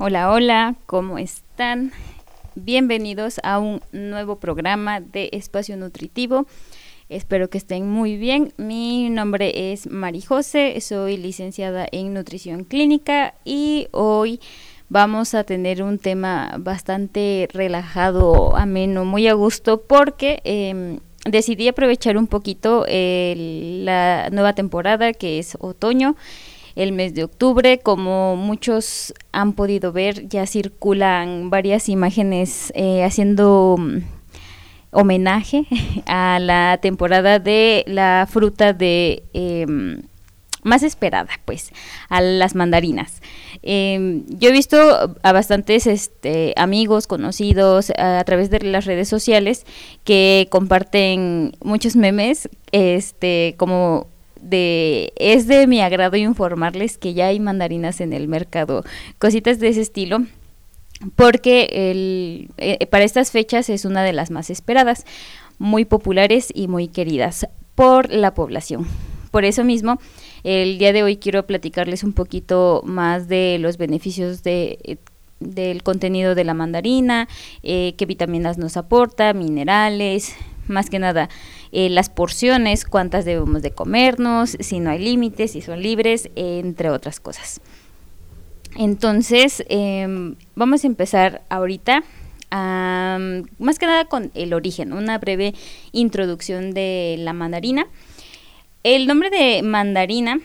Hola, 0.00 0.32
hola, 0.32 0.74
¿cómo 0.86 1.18
están? 1.18 1.92
Bienvenidos 2.56 3.38
a 3.44 3.60
un 3.60 3.80
nuevo 3.92 4.40
programa 4.40 5.00
de 5.00 5.28
Espacio 5.30 5.76
Nutritivo. 5.76 6.46
Espero 7.08 7.48
que 7.48 7.58
estén 7.58 7.88
muy 7.88 8.16
bien. 8.16 8.52
Mi 8.56 9.08
nombre 9.08 9.72
es 9.72 9.86
Mari 9.88 10.20
José, 10.20 10.80
soy 10.80 11.16
licenciada 11.16 11.86
en 11.92 12.12
nutrición 12.12 12.64
clínica 12.64 13.34
y 13.44 13.86
hoy 13.92 14.40
vamos 14.88 15.32
a 15.32 15.44
tener 15.44 15.80
un 15.80 16.00
tema 16.00 16.56
bastante 16.58 17.48
relajado, 17.52 18.56
ameno, 18.56 19.04
muy 19.04 19.28
a 19.28 19.34
gusto 19.34 19.82
porque 19.82 20.40
em, 20.42 20.98
decidí 21.24 21.68
aprovechar 21.68 22.16
un 22.16 22.26
poquito 22.26 22.84
la 22.88 24.28
nueva 24.32 24.54
temporada 24.54 25.12
que 25.12 25.38
es 25.38 25.56
otoño 25.60 26.16
el 26.76 26.92
mes 26.92 27.14
de 27.14 27.24
octubre. 27.24 27.78
Como 27.78 28.36
muchos 28.36 29.14
han 29.32 29.52
podido 29.52 29.92
ver, 29.92 30.28
ya 30.28 30.46
circulan 30.46 31.50
varias 31.50 31.88
imágenes 31.88 32.72
eh, 32.74 33.04
haciendo 33.04 33.76
mm, 33.78 33.98
homenaje 34.90 35.66
a 36.06 36.38
la 36.40 36.78
temporada 36.80 37.38
de 37.38 37.84
la 37.86 38.26
fruta 38.30 38.72
de 38.72 39.22
em, 39.32 40.02
más 40.62 40.82
esperada, 40.82 41.28
pues, 41.44 41.72
a 42.08 42.22
las 42.22 42.54
mandarinas. 42.54 43.20
Em, 43.62 44.24
yo 44.28 44.48
he 44.48 44.52
visto 44.52 45.14
a 45.22 45.32
bastantes 45.32 45.86
este, 45.86 46.54
amigos, 46.56 47.06
conocidos 47.06 47.90
a, 47.98 48.20
a, 48.20 48.24
través 48.24 48.48
de 48.48 48.60
las 48.60 48.86
redes 48.86 49.08
sociales 49.08 49.66
que 50.04 50.48
comparten 50.50 51.54
muchos 51.62 51.96
memes, 51.96 52.48
este, 52.72 53.54
como 53.58 54.06
de 54.44 55.12
es 55.16 55.46
de 55.46 55.66
mi 55.66 55.80
agrado 55.80 56.16
informarles 56.16 56.98
que 56.98 57.14
ya 57.14 57.28
hay 57.28 57.40
mandarinas 57.40 58.00
en 58.00 58.12
el 58.12 58.28
mercado, 58.28 58.84
cositas 59.18 59.58
de 59.58 59.68
ese 59.68 59.80
estilo 59.80 60.24
porque 61.16 61.68
el, 61.72 62.50
eh, 62.56 62.86
para 62.86 63.04
estas 63.04 63.30
fechas 63.30 63.68
es 63.68 63.84
una 63.84 64.02
de 64.02 64.12
las 64.12 64.30
más 64.30 64.50
esperadas, 64.50 65.04
muy 65.58 65.84
populares 65.84 66.50
y 66.54 66.68
muy 66.68 66.88
queridas 66.88 67.46
por 67.74 68.10
la 68.10 68.34
población. 68.34 68.86
Por 69.30 69.44
eso 69.44 69.64
mismo, 69.64 69.98
el 70.44 70.78
día 70.78 70.92
de 70.92 71.02
hoy 71.02 71.16
quiero 71.16 71.46
platicarles 71.46 72.04
un 72.04 72.12
poquito 72.12 72.82
más 72.84 73.28
de 73.28 73.58
los 73.58 73.78
beneficios 73.78 74.42
de, 74.44 74.98
del 75.40 75.82
contenido 75.82 76.34
de 76.34 76.44
la 76.44 76.54
mandarina, 76.54 77.28
eh, 77.62 77.94
qué 77.96 78.06
vitaminas 78.06 78.58
nos 78.58 78.76
aporta, 78.76 79.32
minerales, 79.32 80.36
más 80.68 80.88
que 80.88 80.98
nada 80.98 81.28
eh, 81.76 81.90
las 81.90 82.08
porciones, 82.08 82.84
cuántas 82.84 83.24
debemos 83.24 83.60
de 83.60 83.72
comernos, 83.72 84.56
si 84.60 84.78
no 84.78 84.90
hay 84.90 85.00
límites, 85.00 85.50
si 85.50 85.60
son 85.60 85.82
libres, 85.82 86.30
entre 86.36 86.88
otras 86.88 87.18
cosas. 87.18 87.60
Entonces, 88.76 89.64
em, 89.68 90.36
vamos 90.54 90.84
a 90.84 90.86
empezar 90.86 91.42
ahorita, 91.48 92.04
más 92.50 93.78
que 93.80 93.86
nada 93.86 94.04
con 94.04 94.30
el 94.34 94.54
origen, 94.54 94.92
una 94.92 95.18
breve 95.18 95.54
introducción 95.90 96.72
de 96.74 97.16
la 97.18 97.32
mandarina. 97.32 97.88
El 98.84 99.08
nombre 99.08 99.30
de 99.30 99.62
mandarina 99.64 100.38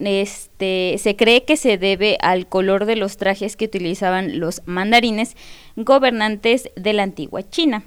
este, 0.00 0.96
se 0.98 1.14
cree 1.14 1.44
que 1.44 1.56
se 1.56 1.78
debe 1.78 2.18
al 2.22 2.48
color 2.48 2.86
de 2.86 2.96
los 2.96 3.16
trajes 3.18 3.56
que 3.56 3.66
utilizaban 3.66 4.40
los 4.40 4.62
mandarines, 4.66 5.36
gobernantes 5.76 6.70
de 6.74 6.92
la 6.92 7.04
antigua 7.04 7.48
China. 7.48 7.84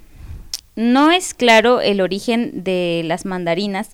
No 0.75 1.11
es 1.11 1.33
claro 1.33 1.81
el 1.81 2.01
origen 2.01 2.63
de 2.63 3.03
las 3.05 3.25
mandarinas, 3.25 3.91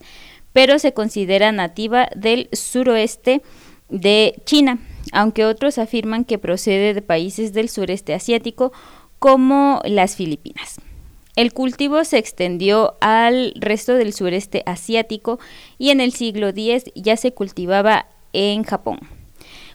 pero 0.53 0.79
se 0.79 0.93
considera 0.93 1.51
nativa 1.51 2.09
del 2.15 2.49
suroeste 2.53 3.41
de 3.89 4.41
China, 4.45 4.79
aunque 5.11 5.45
otros 5.45 5.77
afirman 5.77 6.23
que 6.23 6.37
procede 6.37 6.93
de 6.93 7.01
países 7.01 7.53
del 7.53 7.69
sureste 7.69 8.13
asiático 8.13 8.71
como 9.19 9.81
las 9.83 10.15
Filipinas. 10.15 10.79
El 11.35 11.53
cultivo 11.53 12.03
se 12.03 12.17
extendió 12.17 12.95
al 13.01 13.53
resto 13.55 13.95
del 13.95 14.13
sureste 14.13 14.63
asiático 14.65 15.39
y 15.77 15.89
en 15.89 16.01
el 16.01 16.13
siglo 16.13 16.49
X 16.49 16.85
ya 16.95 17.17
se 17.17 17.33
cultivaba 17.33 18.07
en 18.33 18.63
Japón. 18.63 18.99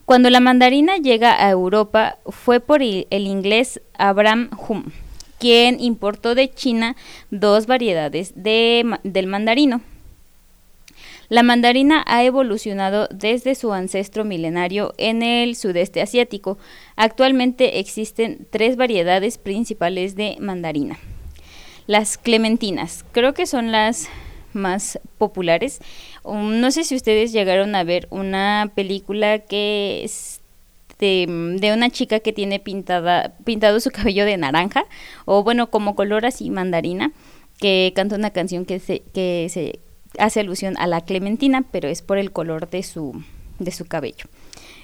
Cuando 0.05 0.29
la 0.29 0.41
mandarina 0.41 0.97
llega 0.97 1.35
a 1.35 1.51
Europa 1.51 2.19
fue 2.27 2.61
por 2.61 2.83
el 2.83 3.07
inglés 3.11 3.81
Abraham 3.97 4.51
Hum 4.69 4.85
quien 5.45 5.79
importó 5.79 6.35
de 6.35 6.51
China 6.51 6.97
dos 7.31 7.67
variedades 7.67 8.33
de, 8.35 8.97
del 9.03 9.27
mandarino. 9.27 9.83
La 11.29 11.43
mandarina 11.43 12.03
ha 12.07 12.25
evolucionado 12.25 13.09
desde 13.13 13.55
su 13.55 13.75
ancestro 13.75 14.25
milenario 14.25 14.95
en 14.97 15.23
el 15.23 15.55
sudeste 15.55 16.01
asiático. 16.01 16.57
Actualmente 16.97 17.79
existen 17.79 18.47
tres 18.49 18.77
variedades 18.79 19.37
principales 19.37 20.17
de 20.17 20.39
mandarina. 20.41 20.99
Las 21.87 22.17
clementinas, 22.17 23.05
creo 23.13 23.35
que 23.35 23.45
son 23.45 23.71
las 23.71 24.09
más 24.55 24.99
populares. 25.19 25.81
Um, 26.23 26.61
no 26.61 26.71
sé 26.71 26.85
si 26.85 26.97
ustedes 26.97 27.33
llegaron 27.33 27.75
a 27.75 27.85
ver 27.85 28.07
una 28.09 28.73
película 28.75 29.41
que 29.41 30.05
es 30.05 30.41
de, 31.05 31.73
una 31.73 31.91
chica 31.91 32.21
que 32.21 32.33
tiene 32.33 32.59
pintada, 32.61 33.37
pintado 33.45 33.81
su 33.81 33.91
cabello 33.93 34.25
de 34.25 34.37
naranja, 34.37 34.87
o 35.25 35.43
bueno, 35.43 35.71
como 35.71 35.95
color 35.95 36.27
así 36.27 36.51
mandarina, 36.51 37.13
que 37.59 37.93
canta 37.95 38.17
una 38.17 38.31
canción 38.31 38.65
que 38.65 38.81
se, 38.81 39.01
que 39.13 39.49
se 39.51 39.81
hace 40.19 40.41
alusión 40.41 40.77
a 40.79 40.87
la 40.87 41.03
clementina, 41.03 41.65
pero 41.71 41.89
es 41.89 42.03
por 42.03 42.19
el 42.19 42.33
color 42.33 42.71
de 42.71 42.83
su, 42.83 43.23
de 43.59 43.71
su 43.71 43.85
cabello. 43.85 44.27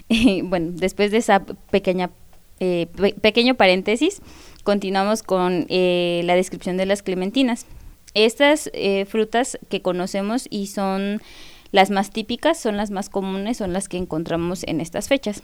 bueno, 0.45 0.73
después 0.73 1.11
de 1.11 1.19
esa 1.19 1.45
pequeña 1.71 2.11
eh, 2.63 2.89
pequeño 3.23 3.55
paréntesis, 3.55 4.21
continuamos 4.65 5.23
con 5.23 5.65
eh, 5.71 6.21
la 6.25 6.35
descripción 6.35 6.77
de 6.77 6.85
las 6.85 7.03
clementinas. 7.03 7.65
Estas 8.13 8.71
eh, 8.75 9.07
frutas 9.07 9.59
que 9.71 9.81
conocemos 9.81 10.47
y 10.51 10.67
son 10.67 11.23
las 11.73 11.89
más 11.89 12.11
típicas, 12.11 12.61
son 12.61 12.77
las 12.77 12.91
más 12.91 13.09
comunes, 13.09 13.57
son 13.57 13.73
las 13.73 13.89
que 13.89 13.97
encontramos 13.97 14.65
en 14.65 14.83
estas 14.83 15.09
fechas 15.09 15.43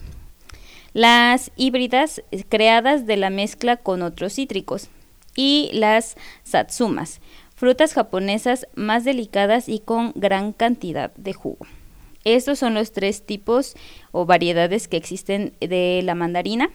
las 0.96 1.50
híbridas 1.56 2.22
creadas 2.48 3.04
de 3.04 3.18
la 3.18 3.28
mezcla 3.28 3.76
con 3.76 4.00
otros 4.00 4.32
cítricos 4.32 4.88
y 5.34 5.68
las 5.74 6.16
satsumas, 6.42 7.20
frutas 7.54 7.92
japonesas 7.92 8.66
más 8.76 9.04
delicadas 9.04 9.68
y 9.68 9.80
con 9.80 10.12
gran 10.14 10.54
cantidad 10.54 11.14
de 11.16 11.34
jugo. 11.34 11.66
Estos 12.24 12.58
son 12.58 12.72
los 12.72 12.92
tres 12.92 13.26
tipos 13.26 13.74
o 14.10 14.24
variedades 14.24 14.88
que 14.88 14.96
existen 14.96 15.52
de 15.60 16.00
la 16.02 16.14
mandarina. 16.14 16.70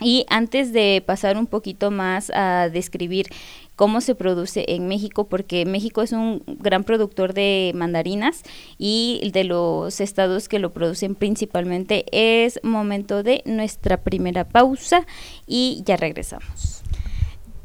Y 0.00 0.24
antes 0.28 0.72
de 0.72 1.02
pasar 1.04 1.36
un 1.36 1.48
poquito 1.48 1.90
más 1.90 2.30
a 2.30 2.68
describir 2.68 3.26
cómo 3.76 4.00
se 4.00 4.14
produce 4.14 4.64
en 4.68 4.88
México, 4.88 5.28
porque 5.28 5.64
México 5.66 6.02
es 6.02 6.12
un 6.12 6.42
gran 6.46 6.82
productor 6.82 7.34
de 7.34 7.72
mandarinas 7.74 8.42
y 8.78 9.30
de 9.32 9.44
los 9.44 10.00
estados 10.00 10.48
que 10.48 10.58
lo 10.58 10.72
producen 10.72 11.14
principalmente 11.14 12.06
es 12.10 12.58
momento 12.62 13.22
de 13.22 13.42
nuestra 13.44 13.98
primera 14.02 14.48
pausa 14.48 15.06
y 15.46 15.82
ya 15.84 15.96
regresamos. 15.96 16.82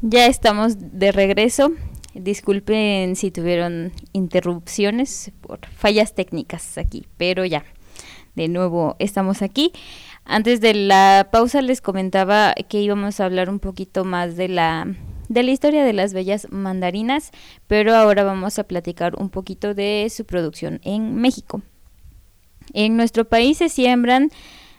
Ya 0.02 0.26
estamos 0.26 0.74
de 0.78 1.12
regreso. 1.12 1.72
Disculpen 2.14 3.16
si 3.16 3.30
tuvieron 3.30 3.92
interrupciones 4.12 5.32
por 5.40 5.66
fallas 5.66 6.14
técnicas 6.14 6.76
aquí, 6.76 7.06
pero 7.16 7.46
ya, 7.46 7.64
de 8.34 8.48
nuevo 8.48 8.96
estamos 8.98 9.40
aquí. 9.40 9.72
Antes 10.24 10.60
de 10.60 10.74
la 10.74 11.28
pausa 11.32 11.62
les 11.62 11.80
comentaba 11.80 12.54
que 12.68 12.82
íbamos 12.82 13.18
a 13.18 13.24
hablar 13.24 13.48
un 13.48 13.60
poquito 13.60 14.04
más 14.04 14.36
de 14.36 14.48
la 14.48 14.94
de 15.32 15.42
la 15.42 15.50
historia 15.50 15.84
de 15.84 15.92
las 15.94 16.12
bellas 16.12 16.46
mandarinas, 16.50 17.30
pero 17.66 17.94
ahora 17.94 18.22
vamos 18.22 18.58
a 18.58 18.64
platicar 18.64 19.14
un 19.16 19.30
poquito 19.30 19.72
de 19.74 20.06
su 20.10 20.26
producción 20.26 20.80
en 20.84 21.14
México. 21.14 21.62
En 22.74 22.96
nuestro 22.96 23.24
país 23.24 23.56
se 23.58 23.68
siembran 23.70 24.30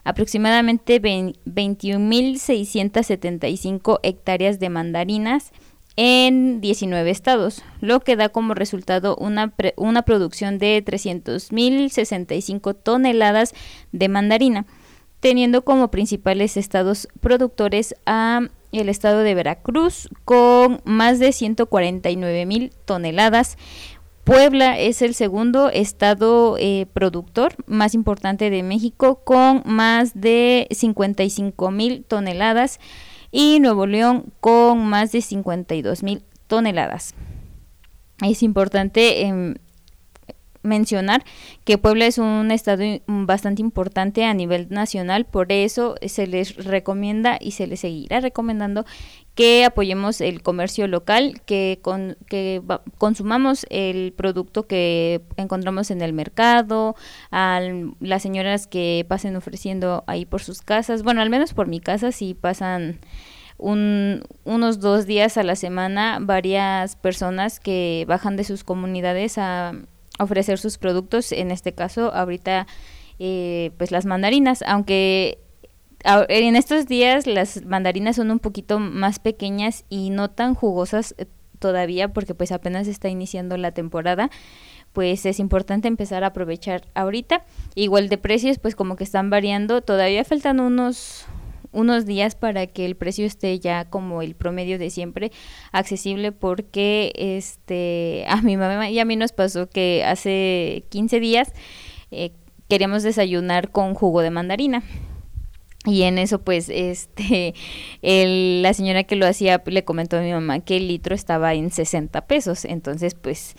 aproximadamente 0.04 1.02
21.675 1.02 4.00
hectáreas 4.04 4.60
de 4.60 4.70
mandarinas 4.70 5.52
en 5.96 6.62
19 6.62 7.10
estados, 7.10 7.64
lo 7.80 8.02
que 8.02 8.16
da 8.16 8.30
como 8.30 8.54
resultado 8.54 9.16
una, 9.16 9.56
una 9.76 10.04
producción 10.04 10.60
de 10.60 10.86
300.065 10.86 12.78
toneladas 12.82 13.56
de 13.92 14.08
mandarina, 14.08 14.68
teniendo 15.20 15.64
como 15.64 15.90
principales 15.90 16.58
estados 16.58 17.08
productores 17.22 17.96
a 18.06 18.50
el 18.80 18.90
estado 18.90 19.20
de 19.20 19.36
Veracruz 19.36 20.10
con 20.26 20.82
más 20.84 21.20
de 21.20 21.32
149 21.32 22.46
mil 22.46 22.72
toneladas. 22.86 23.58
Puebla 24.24 24.80
es 24.80 25.02
el 25.02 25.16
segundo 25.16 25.70
estado 25.70 26.56
eh, 26.58 26.88
productor 26.94 27.56
más 27.68 27.94
importante 27.94 28.50
de 28.50 28.64
México 28.64 29.22
con 29.24 29.64
más 29.66 30.14
de 30.14 30.68
55 30.72 31.72
mil 31.72 32.06
toneladas 32.06 32.80
y 33.32 33.60
Nuevo 33.60 33.86
León 33.86 34.32
con 34.40 34.86
más 34.86 35.12
de 35.12 35.22
52 35.22 36.04
mil 36.04 36.24
toneladas. 36.48 37.16
Es 38.22 38.44
importante 38.44 39.24
em, 39.24 39.56
mencionar 40.64 41.24
que 41.66 41.78
Puebla 41.78 42.08
es 42.08 42.18
un 42.18 42.50
estado 42.52 42.84
bastante 43.08 43.62
importante 43.62 44.26
a 44.26 44.34
nivel 44.34 44.68
nacional, 44.70 45.26
por 45.26 45.52
eso 45.52 45.96
se 46.06 46.26
les 46.26 46.56
recomienda 46.56 47.38
y 47.40 47.52
se 47.52 47.68
les 47.68 47.82
seguirá 47.82 48.22
recomendando 48.22 48.86
que 49.36 49.66
apoyemos 49.66 50.22
el 50.22 50.42
comercio 50.42 50.88
local, 50.88 51.42
que, 51.46 51.80
con, 51.82 52.18
que 52.28 52.62
consumamos 52.98 53.66
el 53.70 54.14
producto 54.14 54.68
que 54.68 55.22
encontramos 55.38 55.92
en 55.92 56.02
el 56.02 56.14
mercado, 56.14 56.96
a 57.32 57.60
las 58.00 58.22
señoras 58.22 58.68
que 58.68 59.06
pasen 59.08 59.36
ofreciendo 59.36 60.04
ahí 60.08 60.26
por 60.26 60.42
sus 60.42 60.62
casas, 60.62 61.04
bueno, 61.04 61.22
al 61.22 61.30
menos 61.30 61.54
por 61.54 61.68
mi 61.68 61.80
casa 61.80 62.12
si 62.12 62.36
pasan 62.36 63.00
un, 63.58 64.24
unos 64.44 64.80
dos 64.80 65.06
días 65.06 65.38
a 65.38 65.44
la 65.44 65.56
semana 65.56 66.20
varias 66.22 66.96
personas 66.96 67.60
que 67.60 68.06
bajan 68.08 68.36
de 68.36 68.44
sus 68.44 68.64
comunidades 68.64 69.38
a 69.38 69.74
ofrecer 70.20 70.60
sus 70.60 70.78
productos, 70.78 71.32
en 71.32 71.52
este 71.52 71.74
caso 71.74 72.14
ahorita 72.14 72.68
eh, 73.20 73.72
pues 73.78 73.92
las 73.92 74.06
mandarinas, 74.06 74.64
aunque 74.68 75.40
en 76.04 76.56
estos 76.56 76.88
días 76.88 77.28
las 77.28 77.64
mandarinas 77.66 78.18
son 78.18 78.32
un 78.32 78.40
poquito 78.40 78.80
más 78.80 79.20
pequeñas 79.20 79.86
y 79.90 80.10
no 80.10 80.30
tan 80.30 80.54
jugosas 80.54 81.16
eh, 81.18 81.28
todavía 81.60 82.10
porque 82.10 82.36
pues 82.36 82.52
apenas 82.52 82.88
está 82.88 83.08
iniciando 83.08 83.56
la 83.56 83.72
temporada 83.72 84.30
pues 84.92 85.26
es 85.26 85.40
importante 85.40 85.88
empezar 85.88 86.24
a 86.24 86.28
aprovechar 86.28 86.84
ahorita. 86.94 87.46
Igual 87.74 88.10
de 88.10 88.18
precios 88.18 88.60
pues 88.60 88.76
como 88.76 88.96
que 88.96 89.04
están 89.04 89.30
variando 89.30 89.82
todavía 89.82 90.24
faltan 90.24 90.60
unos 90.60 91.26
unos 91.74 92.06
días 92.06 92.36
para 92.36 92.68
que 92.68 92.86
el 92.86 92.96
precio 92.96 93.26
esté 93.26 93.60
ya 93.60 93.86
como 93.86 94.22
el 94.22 94.36
promedio 94.36 94.80
de 94.80 94.90
siempre 94.90 95.32
accesible 95.72 96.32
porque 96.32 97.12
este 97.16 98.26
a 98.30 98.42
mi 98.42 98.58
mamá 98.58 98.90
y 98.90 99.00
a 99.00 99.06
mí 99.06 99.16
nos 99.16 99.32
pasó 99.32 99.70
que 99.70 100.04
hace 100.06 100.86
15 100.90 101.20
días 101.20 101.54
eh, 102.12 102.32
queríamos 102.70 103.04
desayunar 103.04 103.72
con 103.72 103.94
jugo 103.94 104.22
de 104.22 104.30
mandarina 104.30 104.84
y 105.86 106.04
en 106.04 106.18
eso, 106.18 106.40
pues, 106.40 106.70
este, 106.70 107.54
la 108.02 108.74
señora 108.74 109.04
que 109.04 109.16
lo 109.16 109.28
hacía 109.28 109.62
le 109.66 109.84
comentó 109.84 110.18
a 110.18 110.22
mi 110.22 110.32
mamá 110.32 110.62
que 110.62 110.78
el 110.78 110.88
litro 110.88 111.14
estaba 111.14 111.54
en 111.54 111.72
60 111.72 112.26
pesos. 112.26 112.66
Entonces, 112.66 113.16
pues, 113.16 113.56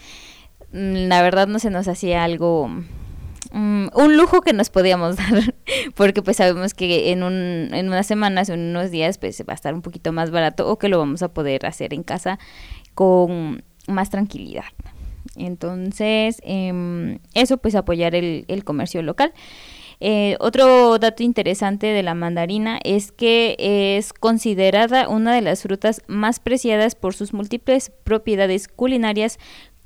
mm, 0.73 1.09
la 1.09 1.23
verdad 1.23 1.47
no 1.49 1.59
se 1.59 1.71
nos 1.71 1.87
hacía 1.87 2.25
algo 2.25 2.71
Mm, 3.55 3.87
un 3.95 4.17
lujo 4.17 4.41
que 4.41 4.53
nos 4.53 4.69
podíamos 4.69 5.15
dar, 5.17 5.55
porque 5.95 6.23
pues 6.23 6.39
sabemos 6.39 6.75
que 6.75 7.13
en, 7.13 7.23
un, 7.23 7.71
en 7.73 7.87
unas 7.87 8.05
semanas 8.05 8.49
en 8.49 8.59
unos 8.59 8.91
días 8.91 9.17
pues 9.19 9.41
va 9.49 9.53
a 9.53 9.55
estar 9.55 9.75
un 9.75 9.81
poquito 9.81 10.13
más 10.13 10.33
barato 10.33 10.69
o 10.69 10.77
que 10.77 10.89
lo 10.89 10.99
vamos 10.99 11.23
a 11.23 11.33
poder 11.33 11.65
hacer 11.65 11.95
en 11.95 12.03
casa 12.03 12.41
con 12.95 13.63
más 13.87 14.11
tranquilidad. 14.11 14.65
Entonces, 15.37 16.41
em, 16.43 17.21
eso 17.33 17.59
pues 17.59 17.77
apoyar 17.77 18.17
el, 18.17 18.45
el 18.49 18.65
comercio 18.65 19.03
local. 19.03 19.33
Eh, 20.01 20.37
otro 20.41 20.99
dato 20.99 21.23
interesante 21.23 21.87
de 21.87 22.03
la 22.03 22.15
mandarina 22.15 22.81
es 22.83 23.13
que 23.13 23.55
es 23.59 24.13
considerada 24.13 25.09
una 25.09 25.33
de 25.33 25.43
las 25.43 25.63
frutas 25.63 26.03
más 26.09 26.41
preciadas 26.41 26.97
por 26.97 27.15
sus 27.15 27.33
múltiples 27.33 27.93
propiedades 28.03 28.67
culinarias 28.67 29.39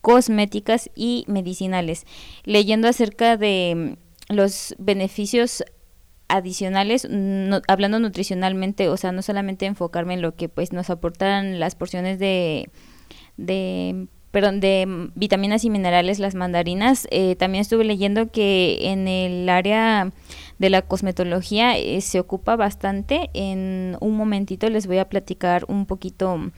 cosméticas 0.08 0.88
y 0.94 1.26
medicinales. 1.28 2.06
Leyendo 2.44 2.88
acerca 2.88 3.36
de 3.36 3.96
mm, 4.30 4.34
los 4.34 4.74
beneficios 4.78 5.62
adicionales, 6.28 7.06
hablando 7.68 8.00
nutricionalmente, 8.00 8.88
o 8.88 8.96
sea, 8.96 9.12
no 9.12 9.20
solamente 9.20 9.66
enfocarme 9.66 10.14
en 10.14 10.22
lo 10.22 10.34
que 10.34 10.48
pues 10.48 10.72
nos 10.72 10.88
aportan 10.88 11.60
las 11.60 11.74
porciones 11.74 12.18
de, 12.18 12.70
de 13.36 14.06
perdón, 14.30 14.60
de 14.60 14.86
mm, 14.86 15.12
vitaminas 15.14 15.64
y 15.64 15.68
minerales, 15.68 16.20
las 16.20 16.34
mandarinas. 16.34 17.06
Eh, 17.10 17.36
también 17.36 17.60
estuve 17.60 17.84
leyendo 17.84 18.30
que 18.30 18.90
en 18.90 19.08
el 19.08 19.46
área 19.50 20.10
de 20.58 20.70
la 20.70 20.80
cosmetología 20.80 21.76
eh, 21.76 22.00
se 22.00 22.18
ocupa 22.18 22.56
bastante. 22.56 23.28
En 23.34 23.98
un 24.00 24.16
momentito 24.16 24.70
les 24.70 24.86
voy 24.86 24.96
a 24.96 25.10
platicar 25.10 25.66
un 25.68 25.84
poquito 25.84 26.50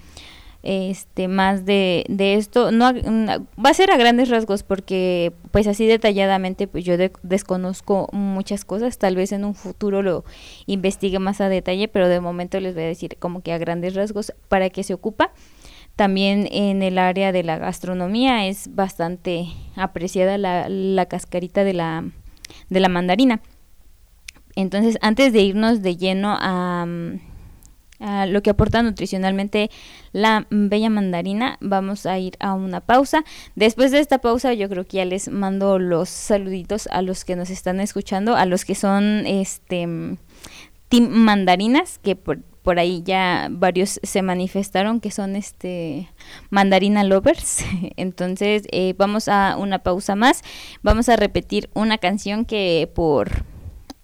este 0.62 1.28
más 1.28 1.64
de, 1.64 2.04
de 2.08 2.34
esto. 2.34 2.70
No 2.70 2.92
va 2.92 3.70
a 3.70 3.74
ser 3.74 3.90
a 3.90 3.96
grandes 3.96 4.28
rasgos 4.28 4.62
porque 4.62 5.32
pues 5.50 5.66
así 5.66 5.86
detalladamente 5.86 6.66
pues 6.66 6.84
yo 6.84 6.96
desconozco 7.22 8.08
muchas 8.12 8.64
cosas. 8.64 8.98
Tal 8.98 9.16
vez 9.16 9.32
en 9.32 9.44
un 9.44 9.54
futuro 9.54 10.02
lo 10.02 10.24
investigue 10.66 11.18
más 11.18 11.40
a 11.40 11.48
detalle 11.48 11.88
pero 11.88 12.08
de 12.08 12.20
momento 12.20 12.60
les 12.60 12.74
voy 12.74 12.84
a 12.84 12.86
decir 12.86 13.16
como 13.18 13.42
que 13.42 13.52
a 13.52 13.58
grandes 13.58 13.94
rasgos 13.94 14.32
para 14.48 14.70
qué 14.70 14.82
se 14.82 14.94
ocupa. 14.94 15.32
También 15.96 16.48
en 16.50 16.82
el 16.82 16.98
área 16.98 17.32
de 17.32 17.42
la 17.42 17.58
gastronomía 17.58 18.46
es 18.46 18.74
bastante 18.74 19.46
apreciada 19.76 20.38
la, 20.38 21.06
cascarita 21.06 21.64
de 21.64 21.74
la 21.74 22.04
de 22.68 22.80
la 22.80 22.88
mandarina. 22.88 23.40
Entonces 24.56 24.98
antes 25.00 25.32
de 25.32 25.40
irnos 25.42 25.82
de 25.82 25.96
lleno 25.96 26.36
a 26.38 26.86
lo 28.00 28.42
que 28.42 28.50
aporta 28.50 28.82
nutricionalmente 28.82 29.70
la 30.12 30.46
bella 30.50 30.90
mandarina. 30.90 31.58
Vamos 31.60 32.06
a 32.06 32.18
ir 32.18 32.36
a 32.40 32.54
una 32.54 32.80
pausa. 32.80 33.24
Después 33.54 33.90
de 33.90 34.00
esta 34.00 34.18
pausa 34.18 34.54
yo 34.54 34.68
creo 34.68 34.86
que 34.86 34.98
ya 34.98 35.04
les 35.04 35.28
mando 35.28 35.78
los 35.78 36.08
saluditos 36.08 36.88
a 36.88 37.02
los 37.02 37.24
que 37.24 37.36
nos 37.36 37.50
están 37.50 37.80
escuchando, 37.80 38.36
a 38.36 38.46
los 38.46 38.64
que 38.64 38.74
son 38.74 39.26
este 39.26 39.86
team 40.88 41.08
mandarinas, 41.08 41.98
que 41.98 42.16
por, 42.16 42.40
por 42.62 42.78
ahí 42.78 43.02
ya 43.04 43.48
varios 43.50 44.00
se 44.02 44.22
manifestaron 44.22 45.00
que 45.00 45.10
son 45.10 45.36
este 45.36 46.08
mandarina 46.50 47.04
lovers. 47.04 47.64
Entonces 47.96 48.64
eh, 48.72 48.94
vamos 48.96 49.28
a 49.28 49.56
una 49.58 49.80
pausa 49.80 50.16
más. 50.16 50.42
Vamos 50.82 51.08
a 51.08 51.16
repetir 51.16 51.70
una 51.74 51.98
canción 51.98 52.44
que 52.44 52.90
por 52.94 53.44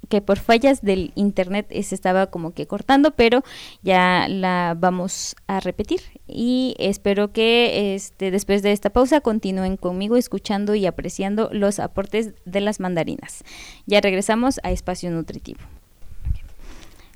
que 0.08 0.20
por 0.20 0.38
fallas 0.38 0.82
del 0.82 1.12
internet 1.14 1.68
se 1.82 1.94
estaba 1.94 2.26
como 2.26 2.52
que 2.52 2.66
cortando, 2.66 3.12
pero 3.12 3.42
ya 3.82 4.26
la 4.28 4.76
vamos 4.78 5.36
a 5.46 5.60
repetir 5.60 6.00
y 6.26 6.74
espero 6.78 7.32
que 7.32 7.94
este 7.94 8.30
después 8.30 8.62
de 8.62 8.72
esta 8.72 8.90
pausa 8.90 9.20
continúen 9.20 9.76
conmigo 9.76 10.16
escuchando 10.16 10.74
y 10.74 10.86
apreciando 10.86 11.50
los 11.52 11.78
aportes 11.78 12.34
de 12.44 12.60
las 12.60 12.80
mandarinas. 12.80 13.44
Ya 13.86 14.00
regresamos 14.00 14.60
a 14.62 14.70
Espacio 14.70 15.10
Nutritivo. 15.10 15.60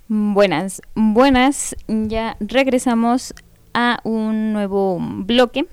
Buenas, 0.09 0.83
buenas, 0.95 1.77
ya 1.87 2.37
regresamos 2.41 3.33
a 3.75 4.01
un 4.03 4.53
nuevo 4.53 4.99
bloque 5.01 5.67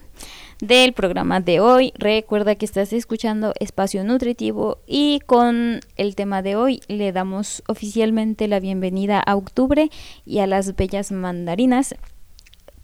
del 0.59 0.93
programa 0.93 1.39
de 1.39 1.59
hoy. 1.59 1.93
Recuerda 1.97 2.55
que 2.55 2.65
estás 2.65 2.93
escuchando 2.93 3.53
Espacio 3.59 4.03
Nutritivo 4.03 4.79
y 4.87 5.19
con 5.25 5.81
el 5.95 6.15
tema 6.15 6.41
de 6.41 6.55
hoy 6.55 6.81
le 6.87 7.11
damos 7.11 7.63
oficialmente 7.67 8.47
la 8.47 8.59
bienvenida 8.59 9.19
a 9.19 9.35
octubre 9.35 9.89
y 10.25 10.39
a 10.39 10.47
las 10.47 10.75
bellas 10.75 11.11
mandarinas, 11.11 11.95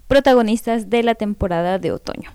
protagonistas 0.08 0.90
de 0.90 1.04
la 1.04 1.16
temporada 1.16 1.80
de 1.80 1.92
otoño. 1.92 2.32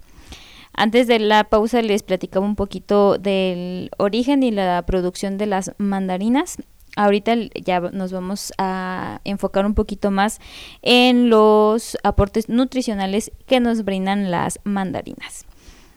Antes 0.72 1.06
de 1.06 1.18
la 1.18 1.44
pausa 1.44 1.82
les 1.82 2.02
platicaba 2.02 2.46
un 2.46 2.56
poquito 2.56 3.18
del 3.18 3.90
origen 3.98 4.42
y 4.42 4.50
la 4.50 4.82
producción 4.86 5.38
de 5.38 5.46
las 5.46 5.72
mandarinas 5.78 6.58
ahorita 6.98 7.34
ya 7.64 7.80
nos 7.80 8.12
vamos 8.12 8.52
a 8.58 9.20
enfocar 9.24 9.64
un 9.64 9.74
poquito 9.74 10.10
más 10.10 10.40
en 10.82 11.30
los 11.30 11.96
aportes 12.02 12.48
nutricionales 12.48 13.30
que 13.46 13.60
nos 13.60 13.84
brindan 13.84 14.32
las 14.32 14.58
mandarinas. 14.64 15.46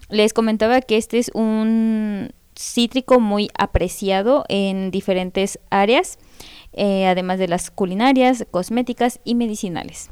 Les 0.10 0.32
comentaba 0.32 0.82
que 0.82 0.98
este 0.98 1.18
es 1.18 1.32
un 1.34 2.30
cítrico 2.56 3.20
muy 3.20 3.50
apreciado 3.58 4.46
en 4.48 4.92
diferentes 4.92 5.60
áreas, 5.72 6.20
eh, 6.74 7.08
además 7.08 7.40
de 7.40 7.48
las 7.48 7.72
culinarias, 7.72 8.46
cosméticas 8.52 9.20
y 9.24 9.34
medicinales. 9.34 10.12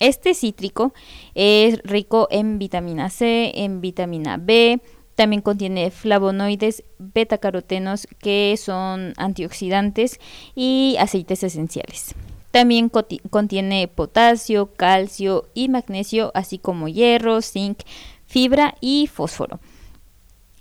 Este 0.00 0.32
cítrico 0.32 0.94
es 1.34 1.80
rico 1.84 2.28
en 2.30 2.58
vitamina 2.58 3.10
C, 3.10 3.52
en 3.54 3.80
vitamina 3.82 4.38
B, 4.38 4.80
también 5.14 5.42
contiene 5.42 5.90
flavonoides, 5.90 6.84
betacarotenos 6.98 8.06
que 8.20 8.56
son 8.56 9.14
antioxidantes 9.16 10.18
y 10.54 10.96
aceites 10.98 11.42
esenciales. 11.42 12.14
También 12.50 12.88
contiene 13.30 13.88
potasio, 13.88 14.72
calcio 14.74 15.48
y 15.54 15.68
magnesio, 15.68 16.30
así 16.34 16.58
como 16.58 16.88
hierro, 16.88 17.42
zinc, 17.42 17.80
fibra 18.26 18.76
y 18.80 19.08
fósforo. 19.12 19.58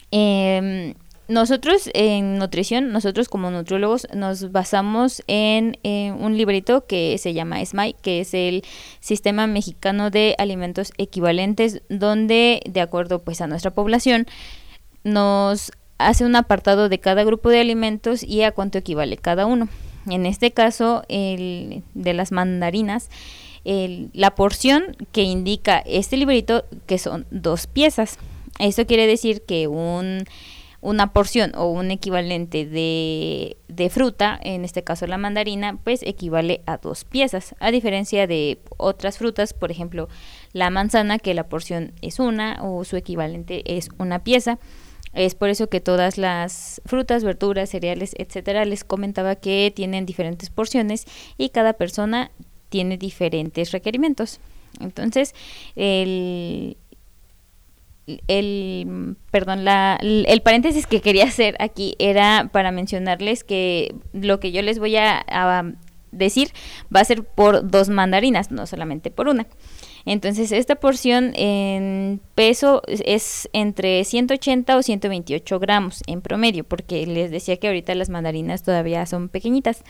Em, 0.09 0.95
nosotros 1.33 1.89
en 1.95 2.37
nutrición, 2.37 2.91
nosotros 2.91 3.27
como 3.27 3.49
nutriólogos 3.49 4.07
nos 4.13 4.51
basamos 4.51 5.23
en, 5.27 5.77
un 5.83 6.37
librito 6.37 6.85
que 6.85 7.17
se 7.17 7.33
llama 7.33 7.65
SMAI, 7.65 7.95
que 8.01 8.21
es 8.21 8.33
el 8.35 8.63
Sistema 8.99 9.47
Mexicano 9.47 10.11
de 10.11 10.35
Alimentos 10.37 10.93
Equivalentes, 10.97 11.81
donde 11.89 12.61
de 12.69 12.81
acuerdo 12.81 13.19
pues 13.19 13.41
a 13.41 13.47
nuestra 13.47 13.71
población 13.71 14.27
nos 15.03 15.71
hace 15.97 16.23
un 16.23 16.35
apartado 16.35 16.87
de 16.87 16.99
cada 16.99 17.23
grupo 17.23 17.49
de 17.49 17.59
alimentos 17.59 18.21
y 18.21 18.43
a 18.43 18.51
cuánto 18.51 18.77
equivale 18.77 19.17
cada 19.17 19.47
uno. 19.47 19.69
En 20.05 20.27
este 20.27 20.51
caso, 20.51 21.03
el 21.09 21.81
de 21.95 22.13
las 22.13 22.31
mandarinas, 22.31 23.09
la 23.65 24.35
porción 24.35 24.95
que 25.11 25.23
indica 25.23 25.79
este 25.79 26.15
librito, 26.17 26.65
que 26.85 26.99
son 26.99 27.25
dos 27.31 27.65
piezas. 27.65 28.19
Esto 28.59 28.85
quiere 28.85 29.07
decir 29.07 29.41
que 29.41 29.67
un 29.67 30.25
una 30.83 31.13
porción 31.13 31.53
o 31.55 31.67
un 31.67 31.91
equivalente 31.91 32.65
de, 32.65 33.57
de, 33.69 33.89
fruta, 33.89 34.37
en 34.43 34.65
este 34.65 34.83
caso 34.83 35.07
la 35.07 35.17
mandarina, 35.17 35.77
pues 35.83 36.03
equivale 36.03 36.61
a 36.65 36.77
dos 36.77 37.05
piezas, 37.05 37.55
a 37.59 37.71
diferencia 37.71 38.27
de 38.27 38.59
otras 38.77 39.17
frutas, 39.17 39.53
por 39.53 39.71
ejemplo 39.71 40.09
la 40.51 40.69
manzana, 40.69 41.19
que 41.19 41.33
la 41.33 41.47
porción 41.47 41.93
es 42.01 42.19
una 42.19 42.59
o 42.61 42.83
su 42.83 42.97
equivalente 42.97 43.63
es 43.77 43.89
una 43.97 44.19
pieza. 44.19 44.59
Es 45.13 45.35
por 45.35 45.49
eso 45.49 45.69
que 45.69 45.79
todas 45.79 46.17
las 46.17 46.81
frutas, 46.85 47.23
verduras, 47.23 47.69
cereales, 47.69 48.13
etcétera, 48.17 48.65
les 48.65 48.83
comentaba 48.83 49.35
que 49.35 49.71
tienen 49.75 50.05
diferentes 50.05 50.49
porciones 50.49 51.05
y 51.37 51.49
cada 51.49 51.73
persona 51.73 52.31
tiene 52.69 52.97
diferentes 52.97 53.71
requerimientos. 53.71 54.39
Entonces, 54.79 55.35
el, 55.75 56.77
el 58.27 59.15
perdón 59.31 59.63
la, 59.63 59.97
el 60.01 60.41
paréntesis 60.41 60.87
que 60.87 61.01
quería 61.01 61.25
hacer 61.25 61.55
aquí 61.59 61.95
era 61.99 62.49
para 62.51 62.71
mencionarles 62.71 63.43
que 63.43 63.95
lo 64.11 64.39
que 64.39 64.51
yo 64.51 64.61
les 64.61 64.79
voy 64.79 64.97
a, 64.97 65.25
decir 66.11 66.49
va 66.95 66.99
a 66.99 67.05
ser 67.05 67.23
por 67.23 67.67
dos 67.67 67.89
mandarinas 67.89 68.51
no 68.51 68.67
solamente 68.67 69.09
por 69.09 69.27
una. 69.27 69.47
Entonces 70.05 70.51
esta 70.51 70.75
porción 70.75 71.31
en 71.35 72.19
peso 72.35 72.83
es 72.87 73.49
entre 73.53 74.03
180 74.03 74.77
o 74.77 74.83
128 74.83 75.59
gramos 75.59 76.03
en 76.05 76.21
promedio 76.21 76.65
porque 76.65 77.07
les 77.07 77.31
decía 77.31 77.57
que 77.57 77.67
ahorita 77.67 77.95
las 77.95 78.09
mandarinas 78.09 78.63
todavía 78.63 79.05
son 79.05 79.29
pequeñitas. 79.29 79.83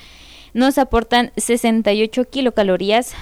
Nos 0.53 0.77
aportan 0.77 1.31
68 1.35 2.25
kilocalorías 2.29 3.15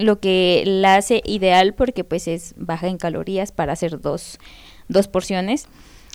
lo 0.00 0.18
que 0.18 0.64
la 0.66 0.96
hace 0.96 1.22
ideal 1.24 1.74
porque 1.74 2.04
pues 2.04 2.26
es 2.26 2.54
baja 2.56 2.88
en 2.88 2.96
calorías 2.96 3.52
para 3.52 3.74
hacer 3.74 4.00
dos, 4.00 4.38
dos 4.88 5.08
porciones. 5.08 5.68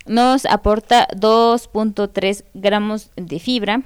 Nos 0.08 0.46
aporta 0.46 1.08
2.3 1.16 2.44
gramos 2.54 3.12
de 3.16 3.40
fibra, 3.40 3.84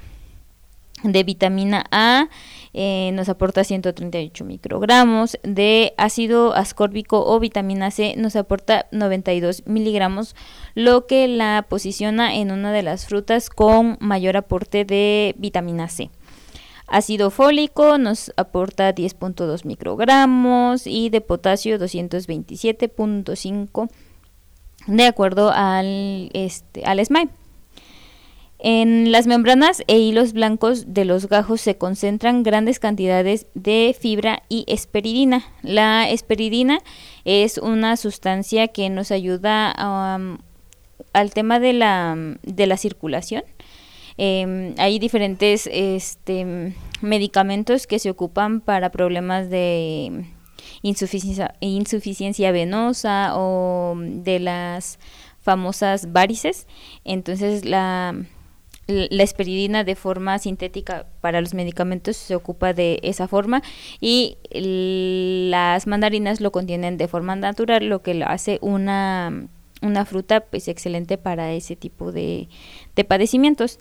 de 1.03 1.23
vitamina 1.23 1.85
A, 1.91 2.27
eh, 2.73 3.11
nos 3.13 3.29
aporta 3.29 3.63
138 3.63 4.43
microgramos, 4.45 5.37
de 5.43 5.93
ácido 5.97 6.53
ascórbico 6.53 7.25
o 7.25 7.39
vitamina 7.39 7.89
C 7.91 8.15
nos 8.17 8.35
aporta 8.35 8.87
92 8.91 9.63
miligramos, 9.65 10.35
lo 10.75 11.07
que 11.07 11.27
la 11.27 11.65
posiciona 11.67 12.35
en 12.35 12.51
una 12.51 12.71
de 12.71 12.83
las 12.83 13.05
frutas 13.05 13.49
con 13.49 13.97
mayor 13.99 14.37
aporte 14.37 14.85
de 14.85 15.35
vitamina 15.37 15.87
C. 15.87 16.09
Ácido 16.89 17.29
fólico 17.29 18.00
nos 18.00 18.34
aporta 18.36 18.96
10.2 18.96 19.65
microgramos 19.65 20.88
y 20.88 21.10
de 21.10 21.22
potasio 21.22 21.77
227.5 21.77 23.89
de 24.88 25.05
acuerdo 25.05 25.51
al, 25.53 26.31
este, 26.34 26.84
al 26.86 27.05
SMAI. 27.05 27.29
En 28.62 29.13
las 29.13 29.25
membranas 29.25 29.84
e 29.88 30.00
hilos 30.00 30.34
blancos 30.34 30.93
de 30.93 31.05
los 31.05 31.29
gajos 31.29 31.62
se 31.62 31.77
concentran 31.77 32.43
grandes 32.43 32.79
cantidades 32.79 33.48
de 33.53 33.96
fibra 33.98 34.43
y 34.50 34.65
esperidina. 34.67 35.46
La 35.62 36.10
esperidina 36.10 36.79
es 37.24 37.58
una 37.58 37.96
sustancia 37.96 38.67
que 38.67 38.89
nos 38.89 39.12
ayuda 39.12 39.72
al 41.13 41.34
tema 41.34 41.62
de 41.62 41.72
la, 41.72 42.17
de 42.43 42.67
la 42.67 42.75
circulación 42.75 43.43
Em, 44.21 44.75
hay 44.77 44.99
diferentes 44.99 45.69
este, 45.71 46.73
medicamentos 46.99 47.88
que 47.88 47.99
se 47.99 48.09
ocupan 48.09 48.59
para 48.59 48.89
problemas 48.91 49.49
de 49.49 50.25
insuficiencia, 50.81 52.51
venosa 52.51 53.31
o 53.38 53.95
de 53.97 54.39
las 54.39 54.99
famosas 55.39 56.11
varices. 56.11 56.67
Entonces 57.05 57.63
la, 57.63 58.13
esperidina 58.88 59.85
de 59.85 59.95
forma 59.95 60.38
sintética 60.38 61.05
para 61.21 61.39
los 61.39 61.53
medicamentos 61.53 62.17
se 62.17 62.35
ocupa 62.35 62.73
de 62.73 62.99
esa 63.03 63.29
forma 63.29 63.61
y 64.01 64.35
las 64.51 65.88
mandarinas 65.88 66.41
lo 66.41 66.51
contienen 66.51 66.97
de 66.97 67.07
forma 67.07 67.38
natural, 67.38 67.88
lo 67.88 68.01
que 68.01 68.21
hace 68.25 68.59
una, 68.61 69.47
fruta 70.05 70.41
pues 70.41 70.67
excelente 70.67 71.17
para 71.17 71.53
ese 71.53 71.77
tipo 71.77 72.11
de 72.11 72.49
padecimientos. 73.07 73.79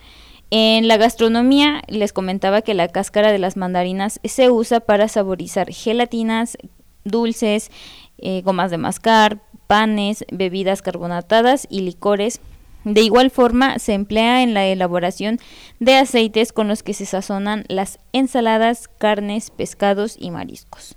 En 0.50 0.88
la 0.88 0.96
gastronomía 0.96 1.82
les 1.88 2.12
comentaba 2.12 2.62
que 2.62 2.72
la 2.72 2.88
cáscara 2.88 3.32
de 3.32 3.38
las 3.38 3.56
mandarinas 3.56 4.18
se 4.24 4.50
usa 4.50 4.80
para 4.80 5.08
saborizar 5.08 5.70
gelatinas, 5.70 6.56
dulces, 7.04 7.70
eh, 8.16 8.40
gomas 8.42 8.70
de 8.70 8.78
mascar, 8.78 9.42
panes, 9.66 10.24
bebidas 10.32 10.80
carbonatadas 10.80 11.66
y 11.68 11.80
licores. 11.80 12.40
De 12.84 13.02
igual 13.02 13.30
forma, 13.30 13.78
se 13.78 13.92
emplea 13.92 14.42
en 14.42 14.54
la 14.54 14.64
elaboración 14.64 15.38
de 15.80 15.96
aceites 15.96 16.52
con 16.52 16.68
los 16.68 16.82
que 16.82 16.94
se 16.94 17.04
sazonan 17.04 17.64
las 17.68 17.98
ensaladas, 18.12 18.88
carnes, 18.88 19.50
pescados 19.50 20.16
y 20.18 20.30
mariscos. 20.30 20.96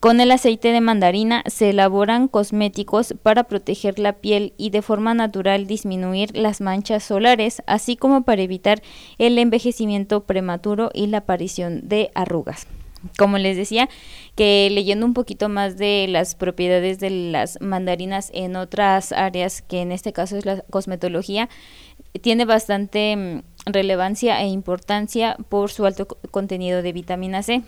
Con 0.00 0.20
el 0.20 0.30
aceite 0.30 0.72
de 0.72 0.80
mandarina 0.82 1.42
se 1.46 1.70
elaboran 1.70 2.28
cosméticos 2.28 3.14
para 3.22 3.44
proteger 3.44 3.98
la 3.98 4.12
piel 4.12 4.52
y 4.58 4.68
de 4.68 4.82
forma 4.82 5.14
natural 5.14 5.66
disminuir 5.66 6.36
las 6.36 6.60
manchas 6.60 7.02
solares, 7.02 7.62
así 7.66 7.96
como 7.96 8.22
para 8.22 8.42
evitar 8.42 8.82
el 9.18 9.38
envejecimiento 9.38 10.24
prematuro 10.24 10.90
y 10.92 11.06
la 11.06 11.18
aparición 11.18 11.88
de 11.88 12.10
arrugas. 12.14 12.66
Como 13.18 13.38
les 13.38 13.56
decía, 13.56 13.88
que 14.34 14.68
leyendo 14.70 15.06
un 15.06 15.14
poquito 15.14 15.48
más 15.48 15.78
de 15.78 16.06
las 16.08 16.34
propiedades 16.34 16.98
de 16.98 17.10
las 17.10 17.58
mandarinas 17.60 18.30
en 18.34 18.56
otras 18.56 19.12
áreas, 19.12 19.62
que 19.62 19.80
en 19.80 19.92
este 19.92 20.12
caso 20.12 20.36
es 20.36 20.44
la 20.44 20.60
cosmetología, 20.62 21.48
tiene 22.20 22.44
bastante 22.44 23.16
mm, 23.16 23.70
relevancia 23.70 24.40
e 24.42 24.48
importancia 24.48 25.36
por 25.48 25.70
su 25.70 25.86
alto 25.86 26.06
contenido 26.30 26.82
de 26.82 26.92
vitamina 26.92 27.42
C. 27.42 27.62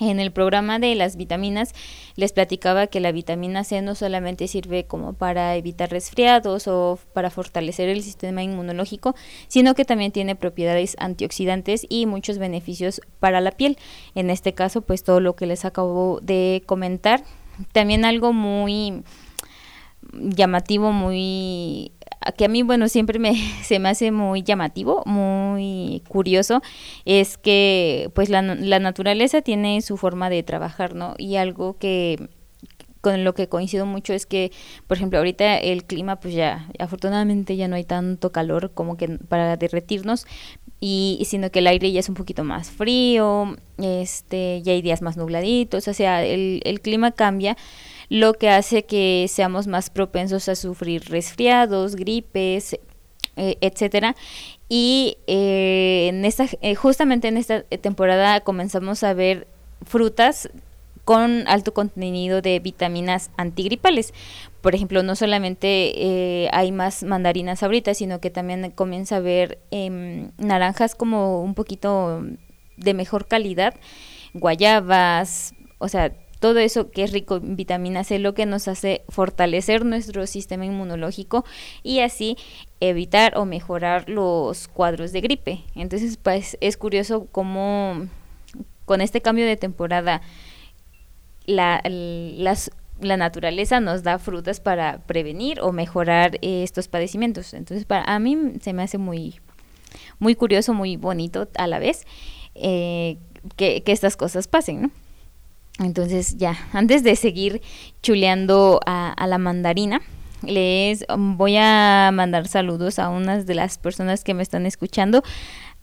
En 0.00 0.20
el 0.20 0.32
programa 0.32 0.78
de 0.78 0.94
las 0.94 1.16
vitaminas 1.16 1.74
les 2.16 2.32
platicaba 2.32 2.86
que 2.86 2.98
la 2.98 3.12
vitamina 3.12 3.62
C 3.62 3.82
no 3.82 3.94
solamente 3.94 4.48
sirve 4.48 4.84
como 4.84 5.12
para 5.12 5.54
evitar 5.54 5.90
resfriados 5.90 6.66
o 6.66 6.98
para 7.12 7.28
fortalecer 7.30 7.90
el 7.90 8.02
sistema 8.02 8.42
inmunológico, 8.42 9.14
sino 9.48 9.74
que 9.74 9.84
también 9.84 10.10
tiene 10.10 10.34
propiedades 10.34 10.96
antioxidantes 10.98 11.86
y 11.88 12.06
muchos 12.06 12.38
beneficios 12.38 13.02
para 13.20 13.42
la 13.42 13.52
piel. 13.52 13.76
En 14.14 14.30
este 14.30 14.54
caso, 14.54 14.80
pues 14.80 15.04
todo 15.04 15.20
lo 15.20 15.36
que 15.36 15.46
les 15.46 15.64
acabo 15.66 16.20
de 16.22 16.62
comentar. 16.64 17.22
También 17.72 18.06
algo 18.06 18.32
muy 18.32 19.02
llamativo, 20.12 20.90
muy 20.92 21.92
que 22.36 22.44
a 22.44 22.48
mí, 22.48 22.62
bueno, 22.62 22.88
siempre 22.88 23.18
me, 23.18 23.34
se 23.62 23.78
me 23.78 23.88
hace 23.88 24.10
muy 24.10 24.42
llamativo, 24.42 25.02
muy 25.06 26.02
curioso, 26.08 26.62
es 27.04 27.38
que 27.38 28.10
pues 28.14 28.28
la, 28.28 28.42
la 28.42 28.78
naturaleza 28.78 29.42
tiene 29.42 29.80
su 29.82 29.96
forma 29.96 30.30
de 30.30 30.42
trabajar, 30.42 30.94
¿no? 30.94 31.14
Y 31.18 31.36
algo 31.36 31.78
que 31.78 32.28
con 33.02 33.24
lo 33.24 33.34
que 33.34 33.48
coincido 33.48 33.84
mucho 33.84 34.14
es 34.14 34.26
que, 34.26 34.52
por 34.86 34.96
ejemplo, 34.96 35.18
ahorita 35.18 35.58
el 35.58 35.84
clima, 35.84 36.20
pues 36.20 36.34
ya, 36.34 36.68
afortunadamente 36.78 37.56
ya 37.56 37.68
no 37.68 37.74
hay 37.76 37.84
tanto 37.84 38.30
calor 38.30 38.70
como 38.72 38.96
que 38.96 39.08
para 39.08 39.56
derretirnos, 39.56 40.24
y 40.84 41.22
sino 41.26 41.48
que 41.52 41.60
el 41.60 41.68
aire 41.68 41.92
ya 41.92 42.00
es 42.00 42.08
un 42.08 42.16
poquito 42.16 42.42
más 42.42 42.68
frío, 42.68 43.56
este, 43.78 44.62
ya 44.62 44.72
hay 44.72 44.82
días 44.82 45.00
más 45.00 45.16
nubladitos, 45.16 45.86
o 45.86 45.94
sea, 45.94 46.24
el, 46.24 46.60
el 46.64 46.80
clima 46.80 47.12
cambia, 47.12 47.56
lo 48.08 48.34
que 48.34 48.48
hace 48.48 48.84
que 48.84 49.26
seamos 49.28 49.68
más 49.68 49.90
propensos 49.90 50.48
a 50.48 50.56
sufrir 50.56 51.04
resfriados, 51.08 51.94
gripes, 51.94 52.76
eh, 53.36 53.58
etcétera. 53.60 54.16
Y 54.68 55.18
eh, 55.28 56.08
en 56.08 56.24
esta, 56.24 56.46
eh, 56.62 56.74
justamente 56.74 57.28
en 57.28 57.36
esta 57.36 57.62
temporada 57.62 58.40
comenzamos 58.40 59.04
a 59.04 59.14
ver 59.14 59.46
frutas 59.86 60.50
con 61.04 61.46
alto 61.46 61.72
contenido 61.72 62.42
de 62.42 62.58
vitaminas 62.58 63.30
antigripales. 63.36 64.12
Por 64.62 64.74
ejemplo, 64.74 65.02
no 65.02 65.16
solamente 65.16 66.48
hay 66.52 66.72
más 66.72 67.02
mandarinas 67.02 67.62
ahorita, 67.62 67.94
sino 67.94 68.20
que 68.20 68.30
también 68.30 68.70
comienza 68.70 69.16
a 69.16 69.20
ver 69.20 69.58
em, 69.70 70.30
naranjas 70.38 70.94
como 70.94 71.42
un 71.42 71.54
poquito 71.54 72.22
de 72.76 72.94
mejor 72.94 73.26
calidad, 73.26 73.74
guayabas, 74.34 75.52
o 75.78 75.88
sea, 75.88 76.12
todo 76.42 76.58
eso 76.58 76.90
que 76.90 77.04
es 77.04 77.12
rico 77.12 77.36
en 77.36 77.54
vitamina 77.54 78.02
C, 78.02 78.18
lo 78.18 78.34
que 78.34 78.46
nos 78.46 78.66
hace 78.66 79.04
fortalecer 79.08 79.84
nuestro 79.84 80.26
sistema 80.26 80.66
inmunológico 80.66 81.44
y 81.84 82.00
así 82.00 82.36
evitar 82.80 83.38
o 83.38 83.44
mejorar 83.44 84.08
los 84.08 84.66
cuadros 84.66 85.12
de 85.12 85.20
gripe. 85.20 85.60
Entonces, 85.76 86.16
pues 86.16 86.58
es 86.60 86.76
curioso 86.76 87.28
cómo 87.30 88.08
con 88.86 89.00
este 89.00 89.20
cambio 89.20 89.46
de 89.46 89.56
temporada 89.56 90.20
la, 91.46 91.80
la 93.02 93.16
naturaleza 93.16 93.80
nos 93.80 94.02
da 94.02 94.18
frutas 94.18 94.60
para 94.60 94.98
prevenir 95.06 95.60
o 95.60 95.72
mejorar 95.72 96.38
estos 96.42 96.88
padecimientos. 96.88 97.54
Entonces, 97.54 97.84
para 97.84 98.04
a 98.04 98.18
mí 98.18 98.36
se 98.60 98.72
me 98.72 98.82
hace 98.82 98.98
muy, 98.98 99.40
muy 100.18 100.34
curioso, 100.34 100.74
muy 100.74 100.96
bonito 100.96 101.48
a 101.56 101.66
la 101.66 101.78
vez 101.78 102.06
eh, 102.54 103.18
que, 103.56 103.82
que 103.82 103.92
estas 103.92 104.16
cosas 104.16 104.48
pasen, 104.48 104.82
¿no? 104.82 104.90
Entonces 105.78 106.36
ya, 106.36 106.56
antes 106.72 107.02
de 107.02 107.16
seguir 107.16 107.62
chuleando 108.02 108.80
a, 108.84 109.26
la 109.26 109.38
mandarina, 109.38 110.02
les 110.42 111.04
voy 111.16 111.56
a 111.56 112.10
mandar 112.12 112.46
saludos 112.46 112.98
a 112.98 113.08
unas 113.08 113.46
de 113.46 113.54
las 113.54 113.78
personas 113.78 114.22
que 114.24 114.34
me 114.34 114.42
están 114.42 114.66
escuchando. 114.66 115.22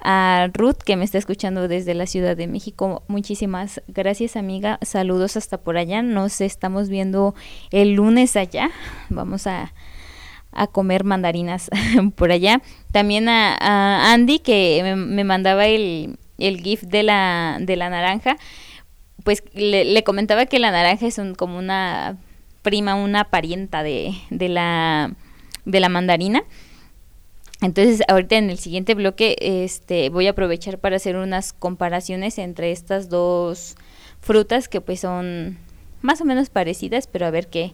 A 0.01 0.49
Ruth, 0.53 0.77
que 0.85 0.95
me 0.95 1.03
está 1.03 1.17
escuchando 1.17 1.67
desde 1.67 1.93
la 1.93 2.05
Ciudad 2.05 2.37
de 2.37 2.47
México. 2.47 3.03
Muchísimas 3.07 3.81
gracias, 3.87 4.35
amiga. 4.35 4.79
Saludos 4.81 5.37
hasta 5.37 5.57
por 5.57 5.77
allá. 5.77 6.01
Nos 6.01 6.41
estamos 6.41 6.89
viendo 6.89 7.35
el 7.71 7.93
lunes 7.93 8.35
allá. 8.35 8.69
Vamos 9.09 9.45
a, 9.45 9.73
a 10.51 10.67
comer 10.67 11.03
mandarinas 11.03 11.69
por 12.15 12.31
allá. 12.31 12.61
También 12.91 13.29
a, 13.29 14.13
Andy, 14.13 14.39
que 14.39 14.95
me, 14.95 15.23
mandaba 15.23 15.67
el, 15.67 16.17
el 16.37 16.61
GIF 16.61 16.83
de 16.83 17.03
la, 17.03 17.57
de 17.59 17.75
la 17.75 17.89
naranja. 17.89 18.37
Pues 19.23 19.43
le, 19.53 19.85
le 19.85 20.03
comentaba 20.03 20.45
que 20.45 20.59
la 20.59 20.71
naranja 20.71 21.07
es 21.07 21.17
un, 21.17 21.35
como 21.35 21.57
una 21.57 22.17
prima, 22.61 22.95
una 22.95 23.25
parienta 23.25 23.83
de, 23.83 24.13
de, 24.29 24.49
la, 24.49 25.11
de 25.65 25.79
la 25.79 25.89
mandarina. 25.89 26.43
Entonces, 27.61 28.01
ahorita 28.07 28.37
en 28.37 28.49
el 28.49 28.57
siguiente 28.57 28.93
bloque 28.95 29.35
este, 29.39 30.09
voy 30.09 30.27
a 30.27 30.31
aprovechar 30.31 30.79
para 30.79 30.95
hacer 30.95 31.17
unas 31.17 31.51
comparaciones 31.51 32.37
entre 32.37 32.71
estas 32.71 33.09
dos 33.09 33.75
frutas 34.21 34.69
que 34.69 34.79
pues 34.79 35.01
son 35.01 35.57
más 36.01 36.21
o 36.21 36.25
menos 36.25 36.49
parecidas, 36.49 37.07
pero 37.07 37.25
a 37.25 37.31
ver 37.31 37.47
qué, 37.47 37.73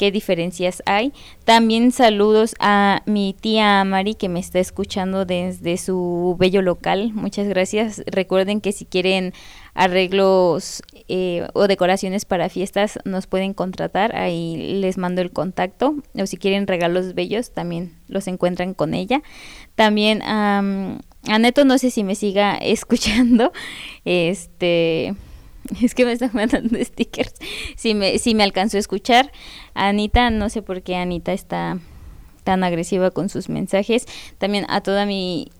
qué 0.00 0.10
diferencias 0.10 0.82
hay. 0.86 1.12
También 1.44 1.92
saludos 1.92 2.54
a 2.58 3.02
mi 3.04 3.36
tía 3.38 3.84
Mari 3.84 4.14
que 4.14 4.30
me 4.30 4.40
está 4.40 4.58
escuchando 4.58 5.26
desde 5.26 5.76
su 5.76 6.36
bello 6.38 6.62
local. 6.62 7.12
Muchas 7.12 7.46
gracias. 7.46 8.02
Recuerden 8.06 8.62
que 8.62 8.72
si 8.72 8.86
quieren 8.86 9.34
arreglos 9.74 10.82
eh, 11.08 11.46
o 11.52 11.68
decoraciones 11.68 12.24
para 12.24 12.48
fiestas 12.48 12.98
nos 13.04 13.26
pueden 13.26 13.52
contratar. 13.52 14.16
Ahí 14.16 14.78
les 14.80 14.96
mando 14.96 15.20
el 15.20 15.32
contacto. 15.32 15.96
O 16.14 16.24
si 16.24 16.38
quieren 16.38 16.66
regalos 16.66 17.14
bellos 17.14 17.50
también 17.50 17.92
los 18.08 18.26
encuentran 18.26 18.72
con 18.72 18.94
ella. 18.94 19.20
También 19.74 20.22
a 20.22 20.62
Neto 21.38 21.66
no 21.66 21.76
sé 21.76 21.90
si 21.90 22.04
me 22.04 22.14
siga 22.14 22.54
escuchando. 22.62 23.52
Este 24.06 25.14
Es 25.82 25.94
que 25.94 26.04
me 26.04 26.12
están 26.12 26.30
mandando 26.32 26.78
stickers. 26.84 27.34
Si 27.76 27.94
me, 27.94 28.18
si 28.18 28.34
me 28.34 28.42
alcanzó 28.42 28.76
a 28.76 28.80
escuchar. 28.80 29.32
Anita, 29.74 30.30
no 30.30 30.48
sé 30.48 30.62
por 30.62 30.82
qué 30.82 30.96
Anita 30.96 31.32
está 31.32 31.78
tan 32.44 32.64
agresiva 32.64 33.10
con 33.10 33.28
sus 33.28 33.48
mensajes. 33.48 34.06
También 34.38 34.66
a 34.68 34.80
toda 34.80 35.06
mi, 35.06 35.50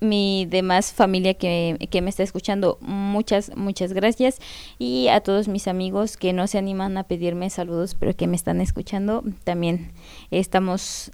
mi 0.00 0.46
demás 0.48 0.92
familia 0.92 1.34
que, 1.34 1.88
que 1.90 2.02
me 2.02 2.10
está 2.10 2.22
escuchando, 2.22 2.78
muchas, 2.80 3.56
muchas 3.56 3.92
gracias. 3.92 4.38
Y 4.78 5.08
a 5.08 5.20
todos 5.20 5.48
mis 5.48 5.68
amigos 5.68 6.16
que 6.16 6.32
no 6.32 6.46
se 6.46 6.58
animan 6.58 6.98
a 6.98 7.04
pedirme 7.04 7.50
saludos, 7.50 7.94
pero 7.98 8.14
que 8.14 8.26
me 8.26 8.36
están 8.36 8.60
escuchando, 8.60 9.22
también 9.44 9.92
estamos 10.30 11.12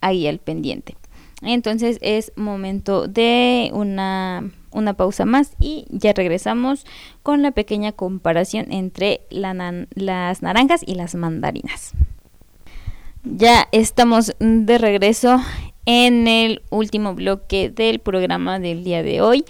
ahí 0.00 0.26
al 0.26 0.38
pendiente. 0.38 0.96
Entonces 1.42 1.98
es 2.00 2.32
momento 2.36 3.06
de 3.06 3.70
una 3.72 4.50
una 4.70 4.94
pausa 4.94 5.24
más 5.24 5.52
y 5.60 5.86
ya 5.90 6.12
regresamos 6.12 6.84
con 7.22 7.42
la 7.42 7.52
pequeña 7.52 7.92
comparación 7.92 8.72
entre 8.72 9.22
las 9.30 10.42
naranjas 10.42 10.82
y 10.86 10.94
las 10.94 11.14
mandarinas. 11.14 11.92
Ya 13.24 13.68
estamos 13.72 14.34
de 14.38 14.78
regreso 14.78 15.40
en 15.86 16.28
el 16.28 16.62
último 16.70 17.14
bloque 17.14 17.70
del 17.70 17.98
programa 17.98 18.58
del 18.58 18.84
día 18.84 19.02
de 19.02 19.20
hoy. 19.20 19.44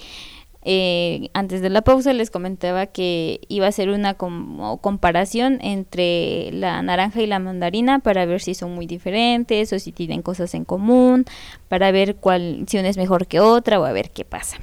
Eh, 0.71 1.31
antes 1.33 1.61
de 1.61 1.71
la 1.71 1.81
pausa 1.81 2.13
les 2.13 2.29
comentaba 2.29 2.85
que 2.85 3.41
iba 3.47 3.65
a 3.65 3.71
ser 3.71 3.89
una 3.89 4.13
comparación 4.13 5.57
entre 5.63 6.51
la 6.51 6.79
naranja 6.83 7.23
y 7.23 7.25
la 7.25 7.39
mandarina 7.39 7.97
para 7.97 8.27
ver 8.27 8.39
si 8.39 8.53
son 8.53 8.75
muy 8.75 8.85
diferentes 8.85 9.73
o 9.73 9.79
si 9.79 9.91
tienen 9.91 10.21
cosas 10.21 10.53
en 10.53 10.65
común, 10.65 11.25
para 11.69 11.89
ver 11.91 12.17
cuál 12.17 12.65
si 12.67 12.77
una 12.77 12.87
es 12.87 12.97
mejor 12.97 13.25
que 13.25 13.39
otra 13.39 13.79
o 13.79 13.85
a 13.85 13.91
ver 13.93 14.11
qué 14.11 14.25
pasa. 14.25 14.57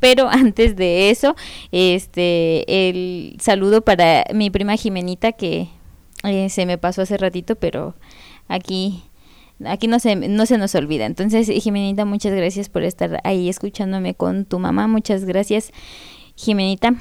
Pero 0.00 0.28
antes 0.32 0.74
de 0.74 1.10
eso, 1.10 1.36
este, 1.70 2.88
el 2.88 3.36
saludo 3.40 3.82
para 3.82 4.24
mi 4.34 4.50
prima 4.50 4.74
Jimenita 4.74 5.30
que 5.30 5.68
eh, 6.24 6.50
se 6.50 6.66
me 6.66 6.76
pasó 6.76 7.02
hace 7.02 7.18
ratito, 7.18 7.54
pero 7.54 7.94
aquí 8.48 9.04
aquí 9.64 9.86
no 9.86 9.98
se, 9.98 10.16
no 10.16 10.46
se 10.46 10.58
nos 10.58 10.74
olvida. 10.74 11.06
Entonces, 11.06 11.48
Jimenita, 11.48 12.04
muchas 12.04 12.32
gracias 12.34 12.68
por 12.68 12.82
estar 12.82 13.20
ahí 13.24 13.48
escuchándome 13.48 14.14
con 14.14 14.44
tu 14.44 14.58
mamá. 14.58 14.86
Muchas 14.86 15.24
gracias, 15.24 15.72
Jimenita. 16.34 16.94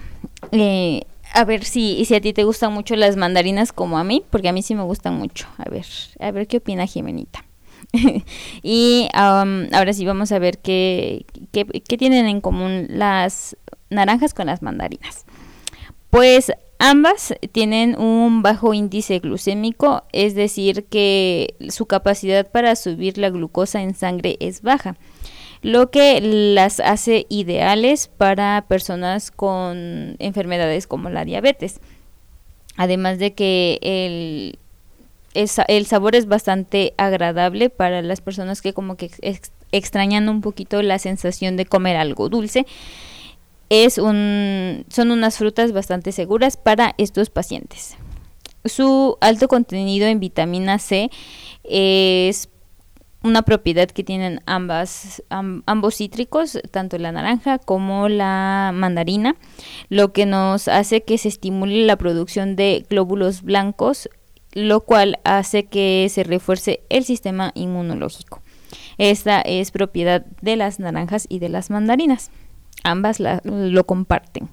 Eh, 0.52 1.04
a 1.34 1.44
ver 1.44 1.66
si, 1.66 2.06
si 2.06 2.16
a 2.16 2.22
ti 2.22 2.34
te 2.34 2.44
gustan 2.44 2.74
mucho 2.74 2.96
las 2.96 3.18
mandarinas 3.18 3.74
como 3.74 3.98
a 3.98 4.04
mí, 4.04 4.24
porque 4.30 4.50
a 4.50 4.54
mí 4.54 4.62
sí 4.62 4.76
me 4.76 4.84
gustan 4.84 5.16
mucho. 5.16 5.48
A 5.58 5.70
ver, 5.70 5.86
a 6.20 6.32
ver 6.32 6.48
qué 6.48 6.58
opina 6.58 6.86
Jimenita. 6.86 7.46
y 8.64 9.08
ahora 9.14 9.94
sí 9.94 10.06
vamos 10.06 10.32
a 10.32 10.40
ver 10.40 10.60
qué, 10.60 11.26
qué, 11.52 11.66
tienen 11.98 12.28
en 12.28 12.42
común 12.42 12.88
las 12.90 13.58
naranjas 13.90 14.34
con 14.34 14.48
las 14.48 14.62
mandarinas. 14.62 15.26
Pues 16.10 16.52
ambas 16.80 17.34
tienen 17.52 18.00
un 18.00 18.42
bajo 18.42 18.74
índice 18.74 19.20
glucémico, 19.20 20.04
es 20.12 20.36
decir, 20.36 20.86
que 20.86 21.56
su 21.70 21.86
capacidad 21.86 22.50
para 22.50 22.76
subir 22.76 23.18
la 23.18 23.30
glucosa 23.30 23.82
en 23.82 23.96
sangre 23.96 24.38
es 24.40 24.62
baja, 24.62 24.96
lo 25.62 25.90
que 25.90 26.22
las 26.22 26.80
hace 26.80 27.26
ideales 27.30 28.08
para 28.08 28.66
personas 28.68 29.32
con 29.32 30.16
enfermedades 30.20 30.88
como 30.88 31.10
la 31.10 31.26
diabetes. 31.26 31.80
Además 32.78 33.20
de 33.20 33.34
que 33.34 33.80
el, 33.82 34.60
el 35.34 35.86
sabor 35.86 36.16
es 36.16 36.28
bastante 36.28 36.94
agradable 36.98 37.70
para 37.70 38.02
las 38.02 38.22
personas 38.22 38.62
que 38.62 38.74
como 38.74 38.96
que 38.98 39.10
extrañan 39.72 40.30
un 40.30 40.42
poquito 40.42 40.82
la 40.82 41.00
sensación 41.00 41.58
de 41.58 41.66
comer 41.66 41.98
algo 41.98 42.30
dulce. 42.30 42.66
Es 43.70 43.98
un, 43.98 44.86
son 44.90 45.12
unas 45.12 45.38
frutas 45.38 45.72
bastante 45.72 46.12
seguras 46.12 46.58
para 46.58 46.94
estos 46.98 47.30
pacientes. 47.30 47.98
Su 48.64 49.18
alto 49.22 49.48
contenido 49.48 50.08
en 50.08 50.20
vitamina 50.20 50.80
C 50.80 51.10
es 51.64 52.50
una 53.24 53.42
propiedad 53.42 53.90
que 53.90 54.04
tienen 54.04 54.42
ambas, 54.46 55.24
ambos 55.30 55.96
cítricos, 55.96 56.60
tanto 56.72 56.98
la 57.00 57.12
naranja 57.12 57.58
como 57.58 58.08
la 58.08 58.72
mandarina, 58.74 59.36
lo 59.90 60.14
que 60.14 60.28
nos 60.28 60.68
hace 60.68 61.02
que 61.02 61.18
se 61.18 61.30
estimule 61.30 61.86
la 61.86 61.96
producción 61.96 62.56
de 62.56 62.86
glóbulos 62.88 63.42
blancos 63.42 64.10
lo 64.56 64.82
cual 64.82 65.20
hace 65.26 65.66
que 65.66 66.08
se 66.10 66.24
refuerce 66.24 66.82
el 66.90 67.04
sistema 67.04 67.52
inmunológico. 67.54 68.42
Esta 68.98 69.42
es 69.42 69.72
propiedad 69.72 70.26
de 70.42 70.56
las 70.56 70.80
naranjas 70.80 71.28
y 71.30 71.40
de 71.40 71.50
las 71.50 71.70
mandarinas. 71.70 72.32
Ambas 72.86 73.20
lo 73.20 73.84
comparten. 73.86 74.48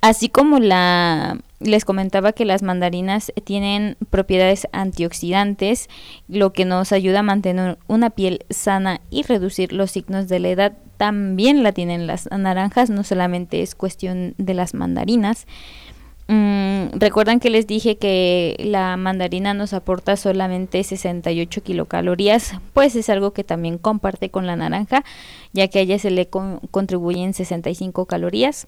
Así 0.00 0.28
como 0.28 0.58
la 0.58 1.38
les 1.62 1.84
comentaba 1.84 2.32
que 2.32 2.44
las 2.44 2.62
mandarinas 2.62 3.32
tienen 3.44 3.96
propiedades 4.10 4.66
antioxidantes, 4.72 5.88
lo 6.28 6.52
que 6.52 6.64
nos 6.64 6.92
ayuda 6.92 7.20
a 7.20 7.22
mantener 7.22 7.78
una 7.86 8.10
piel 8.10 8.44
sana 8.50 9.00
y 9.10 9.22
reducir 9.22 9.72
los 9.72 9.90
signos 9.90 10.28
de 10.28 10.40
la 10.40 10.48
edad, 10.48 10.72
también 10.96 11.62
la 11.62 11.72
tienen 11.72 12.06
las 12.06 12.28
naranjas, 12.30 12.90
no 12.90 13.04
solamente 13.04 13.62
es 13.62 13.74
cuestión 13.74 14.34
de 14.38 14.54
las 14.54 14.74
mandarinas. 14.74 15.46
Mm, 16.32 16.98
Recuerdan 16.98 17.40
que 17.40 17.50
les 17.50 17.66
dije 17.66 17.98
que 17.98 18.56
la 18.58 18.96
mandarina 18.96 19.52
nos 19.52 19.74
aporta 19.74 20.16
solamente 20.16 20.82
68 20.82 21.62
kilocalorías, 21.62 22.54
pues 22.72 22.96
es 22.96 23.10
algo 23.10 23.34
que 23.34 23.44
también 23.44 23.76
comparte 23.76 24.30
con 24.30 24.46
la 24.46 24.56
naranja, 24.56 25.04
ya 25.52 25.68
que 25.68 25.80
a 25.80 25.82
ella 25.82 25.98
se 25.98 26.10
le 26.10 26.30
contribuyen 26.30 27.34
65 27.34 28.06
calorías. 28.06 28.66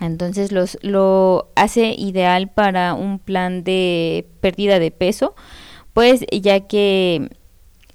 Entonces 0.00 0.50
los, 0.50 0.76
lo 0.82 1.52
hace 1.54 1.94
ideal 1.96 2.50
para 2.50 2.94
un 2.94 3.20
plan 3.20 3.62
de 3.62 4.26
pérdida 4.40 4.80
de 4.80 4.90
peso, 4.90 5.36
pues 5.92 6.24
ya 6.32 6.66
que 6.66 7.30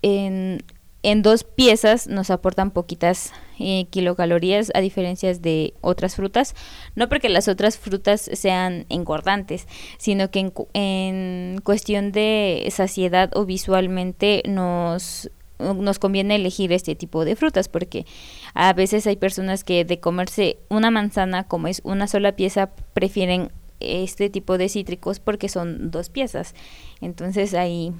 en 0.01 0.63
en 1.03 1.21
dos 1.23 1.43
piezas 1.43 2.07
nos 2.07 2.29
aportan 2.29 2.71
poquitas 2.71 3.33
eh, 3.59 3.85
kilocalorías 3.89 4.71
a 4.75 4.81
diferencia 4.81 5.33
de 5.33 5.73
otras 5.81 6.15
frutas. 6.15 6.55
No 6.95 7.09
porque 7.09 7.29
las 7.29 7.47
otras 7.47 7.77
frutas 7.77 8.29
sean 8.33 8.85
engordantes, 8.89 9.67
sino 9.97 10.29
que 10.29 10.39
en, 10.39 10.53
en 10.73 11.61
cuestión 11.61 12.11
de 12.11 12.67
saciedad 12.71 13.31
o 13.35 13.45
visualmente 13.45 14.43
nos 14.47 15.29
nos 15.61 15.99
conviene 15.99 16.37
elegir 16.37 16.71
este 16.71 16.95
tipo 16.95 17.23
de 17.23 17.35
frutas 17.35 17.67
porque 17.67 18.07
a 18.55 18.73
veces 18.73 19.05
hay 19.05 19.15
personas 19.15 19.63
que 19.63 19.85
de 19.85 19.99
comerse 19.99 20.57
una 20.69 20.89
manzana 20.89 21.43
como 21.43 21.67
es 21.67 21.81
una 21.83 22.07
sola 22.07 22.31
pieza 22.31 22.71
prefieren 22.93 23.51
este 23.79 24.29
tipo 24.31 24.57
de 24.57 24.69
cítricos 24.69 25.19
porque 25.19 25.49
son 25.49 25.91
dos 25.91 26.09
piezas. 26.09 26.55
Entonces 26.99 27.53
ahí 27.53 27.93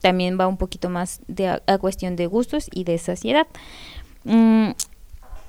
también 0.00 0.38
va 0.38 0.46
un 0.46 0.56
poquito 0.56 0.88
más 0.90 1.20
a, 1.66 1.78
cuestión 1.78 2.16
de 2.16 2.26
gustos 2.26 2.68
y 2.72 2.84
de 2.84 2.98
saciedad. 2.98 3.46
Mm, 4.24 4.70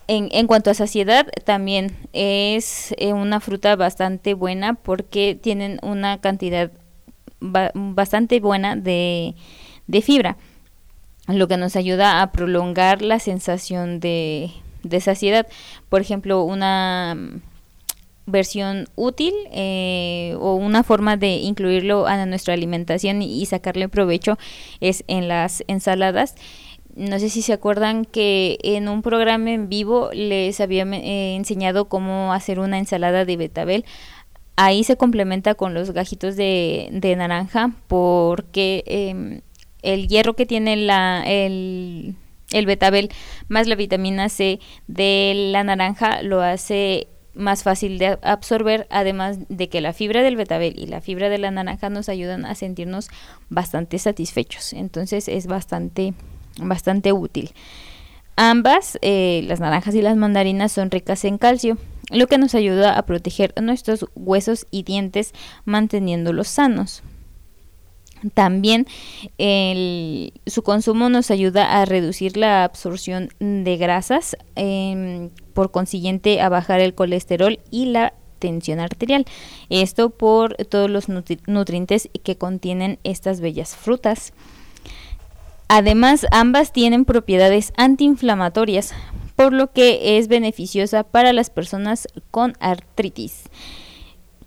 en, 0.08 0.48
cuanto 0.48 0.70
a 0.70 0.76
saciedad, 0.76 1.28
también 1.46 1.96
es 2.14 2.94
eh, 2.98 3.14
una 3.14 3.40
fruta 3.40 3.76
bastante 3.76 4.34
buena 4.36 4.76
porque 4.76 5.38
tienen 5.42 5.80
una 5.82 6.20
cantidad 6.20 6.72
bastante 7.40 8.40
buena 8.40 8.76
de, 8.76 9.36
de 9.88 10.02
fibra, 10.02 10.38
lo 11.28 11.48
que 11.48 11.58
nos 11.58 11.76
ayuda 11.76 12.22
a 12.22 12.32
prolongar 12.32 13.02
la 13.02 13.20
sensación 13.20 14.00
de, 14.00 14.52
de 14.84 15.02
saciedad. 15.02 15.48
Por 15.90 16.02
ejemplo, 16.02 16.44
una 16.44 17.18
versión 18.26 18.88
útil 18.96 19.34
eh, 19.52 20.36
o 20.40 20.56
una 20.56 20.84
forma 20.84 21.18
de 21.18 21.36
incluirlo 21.36 22.08
a 22.08 22.26
nuestra 22.26 22.54
alimentación 22.54 23.22
y, 23.22 23.46
sacarle 23.46 23.90
provecho 23.90 24.38
es 24.80 25.04
en 25.08 25.28
las 25.28 25.64
ensaladas. 25.68 26.36
No 26.96 27.20
sé 27.20 27.30
si 27.30 27.42
se 27.42 27.54
acuerdan 27.54 28.06
que 28.06 28.58
en 28.64 28.88
un 28.88 29.02
programa 29.02 29.52
en 29.52 29.70
vivo 29.70 30.10
les 30.14 30.60
había 30.62 30.84
eh, 30.84 31.36
enseñado 31.36 31.86
cómo 31.86 32.34
hacer 32.34 32.60
una 32.60 32.80
ensalada 32.80 33.26
de 33.26 33.38
betabel. 33.38 33.86
Ahí 34.56 34.84
se 34.86 34.96
complementa 34.96 35.56
con 35.56 35.74
los 35.74 35.92
gajitos 35.92 36.38
de, 36.38 36.90
naranja 37.18 37.72
porque 37.88 38.84
em, 38.88 39.42
el 39.82 40.08
hierro 40.08 40.36
que 40.36 40.46
tiene 40.46 40.78
la, 40.78 41.24
el, 41.28 42.16
el 42.52 42.66
betabel 42.66 43.10
más 43.50 43.68
la 43.68 43.76
vitamina 43.76 44.30
C 44.30 44.60
de 44.88 45.50
la 45.52 45.66
naranja 45.66 46.22
lo 46.22 46.42
hace 46.42 47.10
más 47.36 47.64
fácil 47.64 47.98
de 47.98 48.18
absorber, 48.22 48.88
además 48.90 49.40
de 49.50 49.70
que 49.70 49.82
la 49.82 49.94
fibra 49.94 50.24
del 50.24 50.36
betabel 50.36 50.78
y 50.78 50.88
la 50.88 51.02
fibra 51.02 51.30
de 51.30 51.38
la 51.38 51.52
naranja 51.52 51.90
nos 51.90 52.10
ayudan 52.10 52.46
a 52.46 52.56
sentirnos 52.56 53.10
bastante 53.50 54.00
satisfechos. 54.00 54.74
Entonces 54.74 55.28
es 55.28 55.48
bastante, 55.48 56.14
bastante 56.60 57.12
útil. 57.14 57.52
Ambas, 58.38 58.98
eh, 59.02 59.44
las 59.48 59.60
naranjas 59.60 59.96
y 59.96 60.02
las 60.02 60.18
mandarinas, 60.18 60.72
son 60.72 60.92
ricas 60.92 61.24
en 61.24 61.38
calcio, 61.38 61.78
lo 62.10 62.28
que 62.28 62.38
nos 62.38 62.54
ayuda 62.54 62.98
a 62.98 63.06
proteger 63.06 63.54
nuestros 63.62 64.06
huesos 64.16 64.68
y 64.72 64.84
dientes 64.84 65.34
manteniéndolos 65.64 66.48
sanos. 66.48 67.02
También 68.34 68.88
su 69.38 70.64
consumo 70.64 71.10
nos 71.10 71.32
ayuda 71.32 71.80
a 71.80 71.86
reducir 71.86 72.38
la 72.38 72.64
absorción 72.64 73.30
de 73.40 73.78
grasas, 73.78 74.38
em, 74.56 75.30
por 75.54 75.72
consiguiente 75.72 76.42
a 76.42 76.50
bajar 76.50 76.80
el 76.80 76.96
colesterol 76.96 77.60
y 77.72 77.86
la 77.86 78.14
tensión 78.40 78.80
arterial. 78.80 79.26
Esto 79.70 80.10
por 80.10 80.56
todos 80.66 80.90
los 80.90 81.08
nutrientes 81.10 82.10
que 82.24 82.38
contienen 82.38 83.00
estas 83.04 83.42
bellas 83.42 83.76
frutas. 83.76 84.34
Además, 85.68 86.28
ambas 86.32 86.72
tienen 86.72 87.06
propiedades 87.06 87.74
antiinflamatorias, 87.76 88.94
por 89.36 89.52
lo 89.52 89.72
que 89.72 90.18
es 90.18 90.28
beneficiosa 90.28 91.04
para 91.04 91.34
las 91.34 91.50
personas 91.50 92.08
con 92.32 92.54
artritis. 92.60 93.50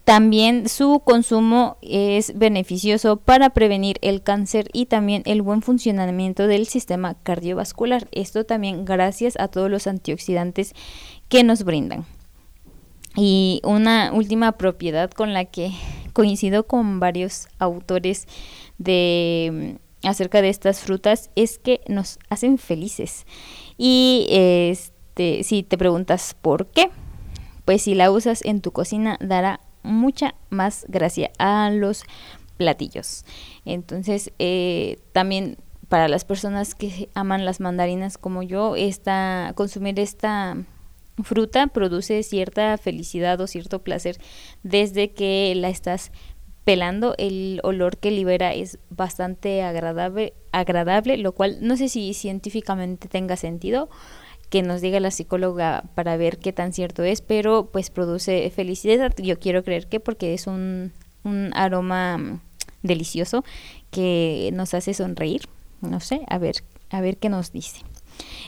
También 0.08 0.70
su 0.70 1.00
consumo 1.00 1.76
es 1.82 2.38
beneficioso 2.38 3.18
para 3.18 3.50
prevenir 3.50 3.98
el 4.00 4.22
cáncer 4.22 4.70
y 4.72 4.86
también 4.86 5.22
el 5.26 5.42
buen 5.42 5.60
funcionamiento 5.60 6.46
del 6.46 6.66
sistema 6.66 7.12
cardiovascular. 7.22 8.08
Esto 8.10 8.46
también 8.46 8.86
gracias 8.86 9.36
a 9.38 9.48
todos 9.48 9.70
los 9.70 9.86
antioxidantes 9.86 10.72
que 11.28 11.44
nos 11.44 11.62
brindan. 11.62 12.06
Y 13.16 13.60
una 13.64 14.14
última 14.14 14.52
propiedad 14.52 15.10
con 15.10 15.34
la 15.34 15.44
que 15.44 15.72
coincido 16.14 16.66
con 16.66 17.00
varios 17.00 17.48
autores 17.58 18.26
de 18.78 19.76
acerca 20.02 20.40
de 20.40 20.48
estas 20.48 20.80
frutas 20.80 21.28
es 21.36 21.58
que 21.58 21.82
nos 21.86 22.18
hacen 22.30 22.56
felices. 22.56 23.26
Y 23.76 24.26
este, 24.30 25.44
si 25.44 25.62
te 25.64 25.76
preguntas 25.76 26.34
por 26.40 26.68
qué, 26.68 26.88
pues 27.66 27.82
si 27.82 27.94
la 27.94 28.10
usas 28.10 28.42
en 28.42 28.62
tu 28.62 28.72
cocina 28.72 29.18
dará 29.20 29.60
mucha 29.88 30.34
más 30.50 30.84
gracia 30.88 31.30
a 31.38 31.70
los 31.70 32.04
platillos. 32.56 33.24
Entonces, 33.64 34.32
eh, 34.38 34.98
también 35.12 35.56
para 35.88 36.08
las 36.08 36.24
personas 36.24 36.74
que 36.74 37.08
aman 37.14 37.44
las 37.44 37.60
mandarinas 37.60 38.18
como 38.18 38.42
yo, 38.42 38.76
esta, 38.76 39.52
consumir 39.54 39.98
esta 39.98 40.56
fruta 41.22 41.66
produce 41.68 42.22
cierta 42.22 42.76
felicidad 42.78 43.40
o 43.40 43.46
cierto 43.46 43.82
placer 43.82 44.18
desde 44.62 45.12
que 45.12 45.54
la 45.56 45.70
estás 45.70 46.12
pelando. 46.64 47.14
El 47.16 47.60
olor 47.62 47.96
que 47.96 48.10
libera 48.10 48.52
es 48.52 48.78
bastante 48.90 49.62
agradable, 49.62 50.34
agradable 50.52 51.16
lo 51.16 51.32
cual 51.32 51.58
no 51.62 51.76
sé 51.76 51.88
si 51.88 52.12
científicamente 52.12 53.08
tenga 53.08 53.36
sentido 53.36 53.88
que 54.50 54.62
nos 54.62 54.80
diga 54.80 55.00
la 55.00 55.10
psicóloga 55.10 55.84
para 55.94 56.16
ver 56.16 56.38
qué 56.38 56.52
tan 56.52 56.72
cierto 56.72 57.02
es, 57.02 57.20
pero 57.20 57.70
pues 57.70 57.90
produce 57.90 58.50
felicidad. 58.50 59.14
Yo 59.18 59.38
quiero 59.38 59.62
creer 59.62 59.88
que 59.88 60.00
porque 60.00 60.34
es 60.34 60.46
un, 60.46 60.92
un 61.24 61.50
aroma 61.54 62.18
mm, 62.18 62.40
delicioso 62.82 63.44
que 63.90 64.50
nos 64.52 64.74
hace 64.74 64.94
sonreír. 64.94 65.42
No 65.80 66.00
sé, 66.00 66.22
a 66.28 66.38
ver, 66.38 66.56
a 66.90 67.00
ver 67.00 67.18
qué 67.18 67.28
nos 67.28 67.52
dice. 67.52 67.82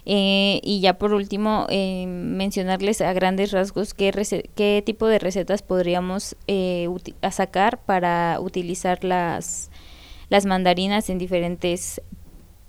Eh, 0.06 0.60
y 0.62 0.80
ya 0.80 0.94
por 0.94 1.12
último, 1.12 1.66
eh, 1.68 2.06
mencionarles 2.06 3.00
a 3.00 3.12
grandes 3.12 3.52
rasgos 3.52 3.94
qué, 3.94 4.10
qué 4.54 4.82
tipo 4.84 5.06
de 5.06 5.18
recetas 5.18 5.62
podríamos 5.62 6.36
eh, 6.46 6.88
sacar 7.30 7.78
para 7.82 8.38
utilizar 8.40 9.04
las, 9.04 9.70
las 10.28 10.46
mandarinas 10.46 11.10
en 11.10 11.18
diferentes 11.18 12.00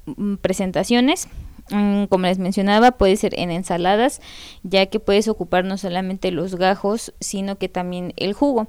mm, 0.05 0.35
presentaciones. 0.35 1.27
Mm, 1.71 2.05
como 2.05 2.27
les 2.27 2.37
mencionaba, 2.37 2.91
puede 2.91 3.15
ser 3.15 3.39
en 3.39 3.49
ensaladas, 3.49 4.21
ya 4.63 4.85
que 4.87 4.99
puedes 4.99 5.27
ocupar 5.29 5.63
no 5.63 5.77
solamente 5.77 6.31
los 6.31 6.55
gajos, 6.55 7.13
sino 7.19 7.57
que 7.57 7.69
también 7.69 8.13
el 8.17 8.33
jugo. 8.33 8.67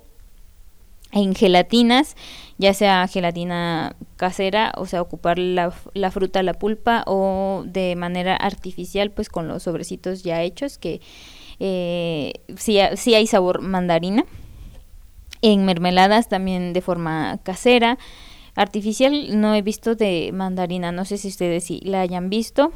En 1.10 1.34
gelatinas, 1.34 2.16
ya 2.56 2.72
sea 2.72 3.06
gelatina 3.06 3.96
casera, 4.16 4.72
o 4.76 4.86
sea, 4.86 5.02
ocupar 5.02 5.38
la, 5.38 5.74
la 5.92 6.10
fruta, 6.10 6.42
la 6.42 6.54
pulpa, 6.54 7.02
o 7.06 7.64
de 7.66 7.96
manera 7.96 8.34
artificial, 8.36 9.10
pues 9.10 9.28
con 9.28 9.46
los 9.46 9.64
sobrecitos 9.64 10.22
ya 10.22 10.42
hechos, 10.42 10.78
que 10.78 11.02
eh, 11.58 12.32
sí, 12.56 12.78
sí 12.96 13.14
hay 13.14 13.26
sabor 13.26 13.60
mandarina. 13.60 14.24
En 15.42 15.64
mermeladas 15.64 16.28
también 16.28 16.72
de 16.72 16.80
forma 16.80 17.40
casera 17.42 17.98
artificial 18.54 19.40
no 19.40 19.54
he 19.54 19.62
visto 19.62 19.94
de 19.94 20.30
mandarina, 20.32 20.92
no 20.92 21.04
sé 21.04 21.18
si 21.18 21.28
ustedes 21.28 21.64
sí 21.64 21.80
la 21.82 22.00
hayan 22.00 22.30
visto. 22.30 22.72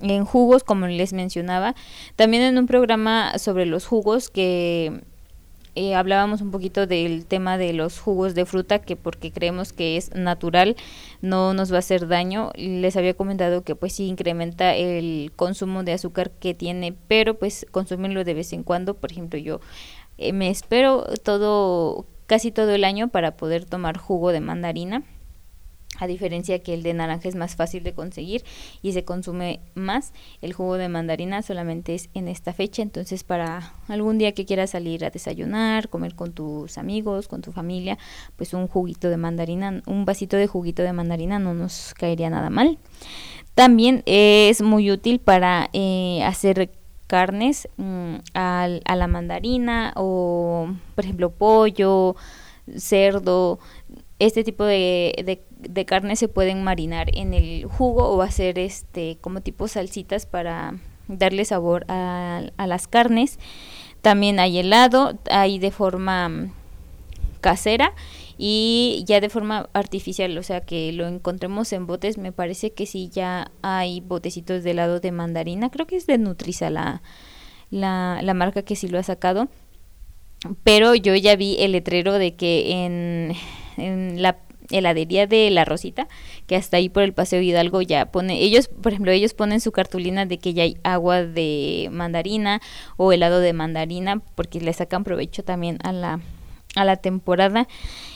En 0.00 0.24
jugos, 0.24 0.64
como 0.64 0.86
les 0.86 1.12
mencionaba, 1.12 1.74
también 2.16 2.42
en 2.42 2.58
un 2.58 2.66
programa 2.66 3.38
sobre 3.38 3.66
los 3.66 3.86
jugos 3.86 4.28
que 4.28 5.02
eh, 5.76 5.94
hablábamos 5.94 6.40
un 6.40 6.50
poquito 6.50 6.86
del 6.86 7.26
tema 7.26 7.56
de 7.56 7.72
los 7.72 8.00
jugos 8.00 8.34
de 8.34 8.44
fruta, 8.44 8.80
que 8.80 8.96
porque 8.96 9.30
creemos 9.30 9.72
que 9.72 9.96
es 9.96 10.14
natural, 10.14 10.76
no 11.22 11.54
nos 11.54 11.72
va 11.72 11.76
a 11.76 11.78
hacer 11.78 12.08
daño. 12.08 12.50
Les 12.56 12.96
había 12.96 13.14
comentado 13.14 13.62
que 13.62 13.76
pues 13.76 13.94
sí 13.94 14.06
incrementa 14.06 14.74
el 14.74 15.32
consumo 15.36 15.84
de 15.84 15.92
azúcar 15.92 16.30
que 16.32 16.54
tiene, 16.54 16.94
pero 17.08 17.38
pues 17.38 17.66
consumirlo 17.70 18.24
de 18.24 18.34
vez 18.34 18.52
en 18.52 18.64
cuando, 18.64 18.94
por 18.94 19.12
ejemplo, 19.12 19.38
yo 19.38 19.60
eh, 20.18 20.32
me 20.32 20.50
espero 20.50 21.04
todo 21.22 22.06
casi 22.26 22.50
todo 22.50 22.74
el 22.74 22.84
año 22.84 23.08
para 23.08 23.36
poder 23.36 23.64
tomar 23.64 23.96
jugo 23.96 24.32
de 24.32 24.40
mandarina 24.40 25.04
a 26.00 26.06
diferencia 26.06 26.58
que 26.58 26.74
el 26.74 26.82
de 26.82 26.94
naranja 26.94 27.28
es 27.28 27.36
más 27.36 27.54
fácil 27.54 27.82
de 27.84 27.92
conseguir 27.92 28.42
y 28.82 28.92
se 28.92 29.04
consume 29.04 29.60
más, 29.74 30.12
el 30.40 30.52
jugo 30.52 30.76
de 30.76 30.88
mandarina 30.88 31.42
solamente 31.42 31.94
es 31.94 32.08
en 32.14 32.26
esta 32.26 32.52
fecha, 32.52 32.82
entonces 32.82 33.22
para 33.22 33.74
algún 33.88 34.18
día 34.18 34.32
que 34.32 34.46
quieras 34.46 34.70
salir 34.70 35.04
a 35.04 35.10
desayunar, 35.10 35.88
comer 35.88 36.14
con 36.14 36.32
tus 36.32 36.78
amigos, 36.78 37.28
con 37.28 37.42
tu 37.42 37.52
familia, 37.52 37.98
pues 38.36 38.54
un 38.54 38.66
juguito 38.66 39.10
de 39.10 39.16
mandarina, 39.16 39.82
un 39.86 40.04
vasito 40.04 40.36
de 40.36 40.46
juguito 40.46 40.82
de 40.82 40.92
mandarina 40.92 41.38
no 41.38 41.54
nos 41.54 41.94
caería 41.94 42.30
nada 42.30 42.50
mal. 42.50 42.78
También 43.54 44.02
es 44.06 44.62
muy 44.62 44.90
útil 44.90 45.18
para 45.18 45.68
eh, 45.72 46.22
hacer 46.24 46.70
carnes 47.06 47.68
mm, 47.76 48.14
a 48.34 48.68
la 48.94 49.06
mandarina 49.06 49.92
o 49.96 50.68
por 50.94 51.04
ejemplo 51.04 51.30
pollo, 51.30 52.14
cerdo, 52.76 53.58
este 54.20 54.44
tipo 54.44 54.64
de, 54.64 55.40
de, 55.58 55.84
carne 55.86 56.14
se 56.14 56.28
pueden 56.28 56.62
marinar 56.62 57.08
en 57.16 57.34
el 57.34 57.64
jugo 57.64 58.08
o 58.08 58.22
hacer 58.22 58.58
este 58.58 59.16
como 59.20 59.40
tipo 59.40 59.66
salsitas 59.66 60.26
para 60.26 60.74
darle 61.08 61.44
sabor 61.44 61.84
a, 61.88 62.42
a 62.56 62.66
las 62.66 62.86
carnes. 62.86 63.38
También 64.02 64.38
hay 64.38 64.58
helado, 64.58 65.18
hay 65.30 65.58
de 65.58 65.70
forma 65.70 66.28
mm, 66.28 66.52
casera 67.40 67.94
y 68.36 69.04
ya 69.06 69.20
de 69.20 69.28
forma 69.30 69.68
artificial, 69.72 70.36
o 70.38 70.42
sea 70.42 70.60
que 70.62 70.92
lo 70.92 71.06
encontremos 71.06 71.72
en 71.72 71.86
botes, 71.86 72.16
me 72.16 72.32
parece 72.32 72.72
que 72.72 72.86
sí 72.86 73.10
ya 73.12 73.50
hay 73.62 74.00
botecitos 74.00 74.64
de 74.64 74.70
helado 74.70 75.00
de 75.00 75.12
mandarina, 75.12 75.70
creo 75.70 75.86
que 75.86 75.96
es 75.96 76.06
de 76.06 76.16
Nutriza 76.16 76.70
la, 76.70 77.02
la, 77.70 78.20
la 78.22 78.34
marca 78.34 78.62
que 78.62 78.76
sí 78.76 78.88
lo 78.88 78.98
ha 78.98 79.02
sacado, 79.02 79.48
pero 80.64 80.94
yo 80.94 81.14
ya 81.16 81.36
vi 81.36 81.56
el 81.60 81.72
letrero 81.72 82.14
de 82.14 82.34
que 82.34 82.84
en 82.84 83.34
en 83.76 84.22
la 84.22 84.38
heladería 84.70 85.26
de 85.26 85.50
La 85.50 85.64
Rosita, 85.64 86.08
que 86.46 86.56
hasta 86.56 86.76
ahí 86.76 86.88
por 86.88 87.02
el 87.02 87.12
Paseo 87.12 87.40
Hidalgo 87.40 87.82
ya 87.82 88.06
pone, 88.06 88.40
ellos, 88.40 88.68
por 88.68 88.92
ejemplo, 88.92 89.12
ellos 89.12 89.34
ponen 89.34 89.60
su 89.60 89.72
cartulina 89.72 90.26
de 90.26 90.38
que 90.38 90.54
ya 90.54 90.62
hay 90.62 90.76
agua 90.82 91.24
de 91.24 91.88
mandarina 91.92 92.60
o 92.96 93.12
helado 93.12 93.40
de 93.40 93.52
mandarina, 93.52 94.22
porque 94.34 94.60
le 94.60 94.72
sacan 94.72 95.04
provecho 95.04 95.42
también 95.42 95.78
a 95.82 95.92
la, 95.92 96.20
a 96.76 96.84
la 96.84 96.96
temporada. 96.96 97.66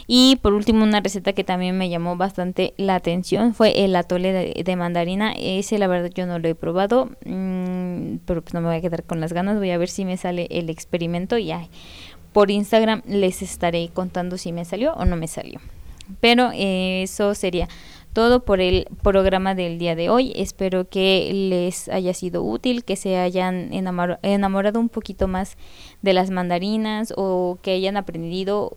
Y 0.07 0.37
por 0.37 0.53
último, 0.53 0.85
una 0.85 1.01
receta 1.01 1.33
que 1.33 1.45
también 1.45 1.79
me 1.79 1.89
llamó 1.89 2.17
bastante 2.17 2.75
la 2.77 2.95
atención 2.95 3.55
fue 3.55 3.85
el 3.85 3.97
atole 3.97 4.55
de, 4.63 4.77
mandarina. 4.77 5.33
Ese, 5.33 5.79
la 5.79 5.87
verdad, 5.87 6.11
yo 6.15 6.27
no 6.27 6.39
lo 6.39 6.49
he 6.49 6.55
probado, 6.55 7.11
mm, 7.25 8.19
pero 8.27 8.43
pues 8.43 8.53
no 8.53 8.61
me 8.61 8.69
voy 8.69 8.77
a 8.77 8.81
quedar 8.83 9.05
con 9.05 9.21
las 9.21 9.33
ganas. 9.33 9.57
Voy 9.57 9.71
a 9.71 9.79
ver 9.79 9.89
si 9.89 10.05
me 10.05 10.17
sale 10.19 10.47
el 10.51 10.69
experimento 10.69 11.39
y 11.39 11.53
por 12.35 12.51
Instagram 12.51 13.01
les 13.07 13.43
estaré 13.43 13.89
contando 13.95 14.37
si 14.37 14.53
me 14.53 14.65
salió 14.65 14.93
o 14.95 15.05
no 15.05 15.17
me 15.17 15.29
salió. 15.29 15.61
Pero 16.21 16.51
eh, 16.53 17.05
eso 17.05 17.35
sería 17.35 17.69
todo 18.13 18.45
por 18.45 18.61
el 18.61 18.89
programa 19.03 19.55
del 19.55 19.79
día 19.79 19.95
de 19.95 20.11
hoy. 20.11 20.33
Espero 20.35 20.89
que 20.89 21.31
les 21.33 21.89
haya 21.89 22.13
sido 22.13 22.43
útil, 22.43 22.85
que 22.85 22.97
se 22.97 23.19
hayan 23.19 23.71
enamorado 23.73 24.81
un 24.81 24.89
poquito 24.89 25.29
más 25.29 25.57
de 26.03 26.13
las 26.13 26.31
mandarinas 26.31 27.15
o 27.17 27.59
que 27.63 27.71
hayan 27.71 27.97
aprendido 27.97 28.77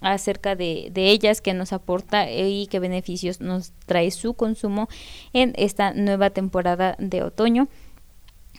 acerca 0.00 0.56
de, 0.56 0.88
de, 0.92 1.10
ellas, 1.10 1.42
que 1.42 1.52
nos 1.52 1.74
aporta 1.74 2.30
y 2.30 2.68
qué 2.68 2.78
beneficios 2.78 3.42
nos 3.42 3.72
trae 3.84 4.10
su 4.10 4.32
consumo 4.32 4.88
en 5.34 5.52
esta 5.56 5.92
nueva 5.92 6.30
temporada 6.30 6.96
de 6.98 7.22
otoño. 7.22 7.68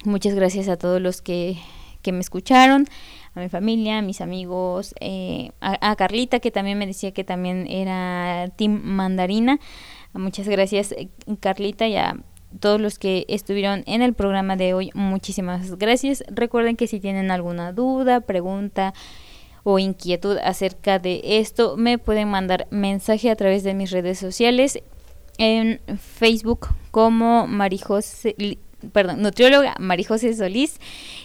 Muchas 0.06 0.36
gracias 0.36 0.70
a 0.70 0.78
todos 0.78 1.02
los 1.02 1.24
que, 1.24 1.58
que 2.06 2.12
me 2.12 2.20
escucharon, 2.20 2.88
a 3.36 3.42
mi 3.42 3.50
familia, 3.50 4.00
a 4.00 4.02
mis 4.02 4.22
amigos, 4.22 4.96
eh, 5.00 5.52
a, 5.60 5.96
Carlita 5.96 6.40
que 6.40 6.52
también 6.52 6.78
me 6.78 6.88
decía 6.88 7.12
que 7.12 7.24
también 7.24 7.68
era 7.68 8.50
Team 8.56 8.82
Mandarina. 8.84 9.60
Muchas 10.14 10.48
gracias 10.48 10.94
eh, 10.94 11.10
Carlita 11.42 11.88
y 11.88 11.98
a 11.98 12.18
todos 12.60 12.80
los 12.80 12.98
que 12.98 13.26
estuvieron 13.28 13.84
en 13.86 14.02
el 14.02 14.14
programa 14.14 14.56
de 14.56 14.74
hoy. 14.74 14.92
Muchísimas 14.94 15.76
gracias. 15.76 16.24
Recuerden 16.30 16.78
que 16.78 16.88
si 16.88 17.02
tienen 17.02 17.30
alguna 17.30 17.74
duda, 17.74 18.22
pregunta, 18.22 18.94
o 19.64 19.80
inquietud 19.80 20.38
acerca 20.38 21.00
de 21.00 21.22
esto, 21.24 21.76
me 21.76 21.98
pueden 21.98 22.30
mandar 22.30 22.68
mensaje 22.70 23.32
a 23.32 23.36
través 23.36 23.64
de 23.64 23.74
mis 23.74 23.92
redes 23.92 24.20
sociales 24.20 24.80
en 25.38 25.82
Facebook 25.98 26.68
como 26.92 27.48
Marijose, 27.48 28.36
perdón, 28.92 29.22
nutrióloga 29.22 29.76
Marijose 29.80 30.34
Solís 30.34 30.80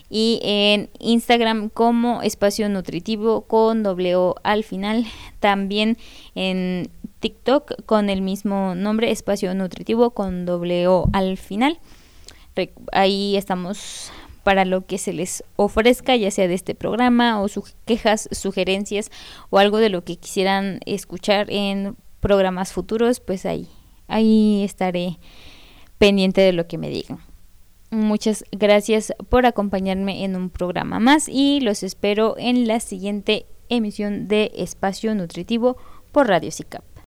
y 0.08 0.40
en 0.42 0.90
Instagram 0.98 1.68
como 1.68 2.22
Espacio 2.22 2.68
Nutritivo 2.68 3.42
con 3.42 3.82
doble 3.82 4.16
O 4.16 4.36
al 4.42 4.64
final, 4.64 5.06
también 5.40 5.96
en 6.34 6.90
TikTok 7.20 7.84
con 7.86 8.10
el 8.10 8.22
mismo 8.22 8.74
nombre 8.74 9.10
Espacio 9.10 9.54
Nutritivo 9.54 10.10
con 10.10 10.46
doble 10.46 10.88
O 10.88 11.08
al 11.12 11.36
final. 11.36 11.78
Ahí 12.92 13.36
estamos 13.36 14.10
para 14.42 14.64
lo 14.64 14.86
que 14.86 14.98
se 14.98 15.12
les 15.12 15.44
ofrezca, 15.56 16.16
ya 16.16 16.30
sea 16.30 16.48
de 16.48 16.54
este 16.54 16.74
programa 16.74 17.40
o 17.40 17.48
sus 17.48 17.74
quejas, 17.84 18.28
sugerencias 18.32 19.10
o 19.50 19.58
algo 19.58 19.78
de 19.78 19.90
lo 19.90 20.04
que 20.04 20.16
quisieran 20.16 20.80
escuchar 20.86 21.46
en 21.50 21.96
programas 22.20 22.72
futuros, 22.72 23.20
pues 23.20 23.46
ahí, 23.46 23.68
ahí 24.08 24.62
estaré 24.64 25.18
pendiente 25.98 26.40
de 26.40 26.52
lo 26.52 26.66
que 26.66 26.78
me 26.78 26.90
digan. 26.90 27.29
Muchas 27.90 28.44
gracias 28.52 29.12
por 29.28 29.46
acompañarme 29.46 30.24
en 30.24 30.36
un 30.36 30.48
programa 30.48 31.00
más 31.00 31.28
y 31.28 31.60
los 31.60 31.82
espero 31.82 32.36
en 32.38 32.68
la 32.68 32.78
siguiente 32.78 33.46
emisión 33.68 34.28
de 34.28 34.52
Espacio 34.54 35.14
Nutritivo 35.14 35.76
por 36.12 36.28
Radio 36.28 36.52
SICAP. 36.52 36.89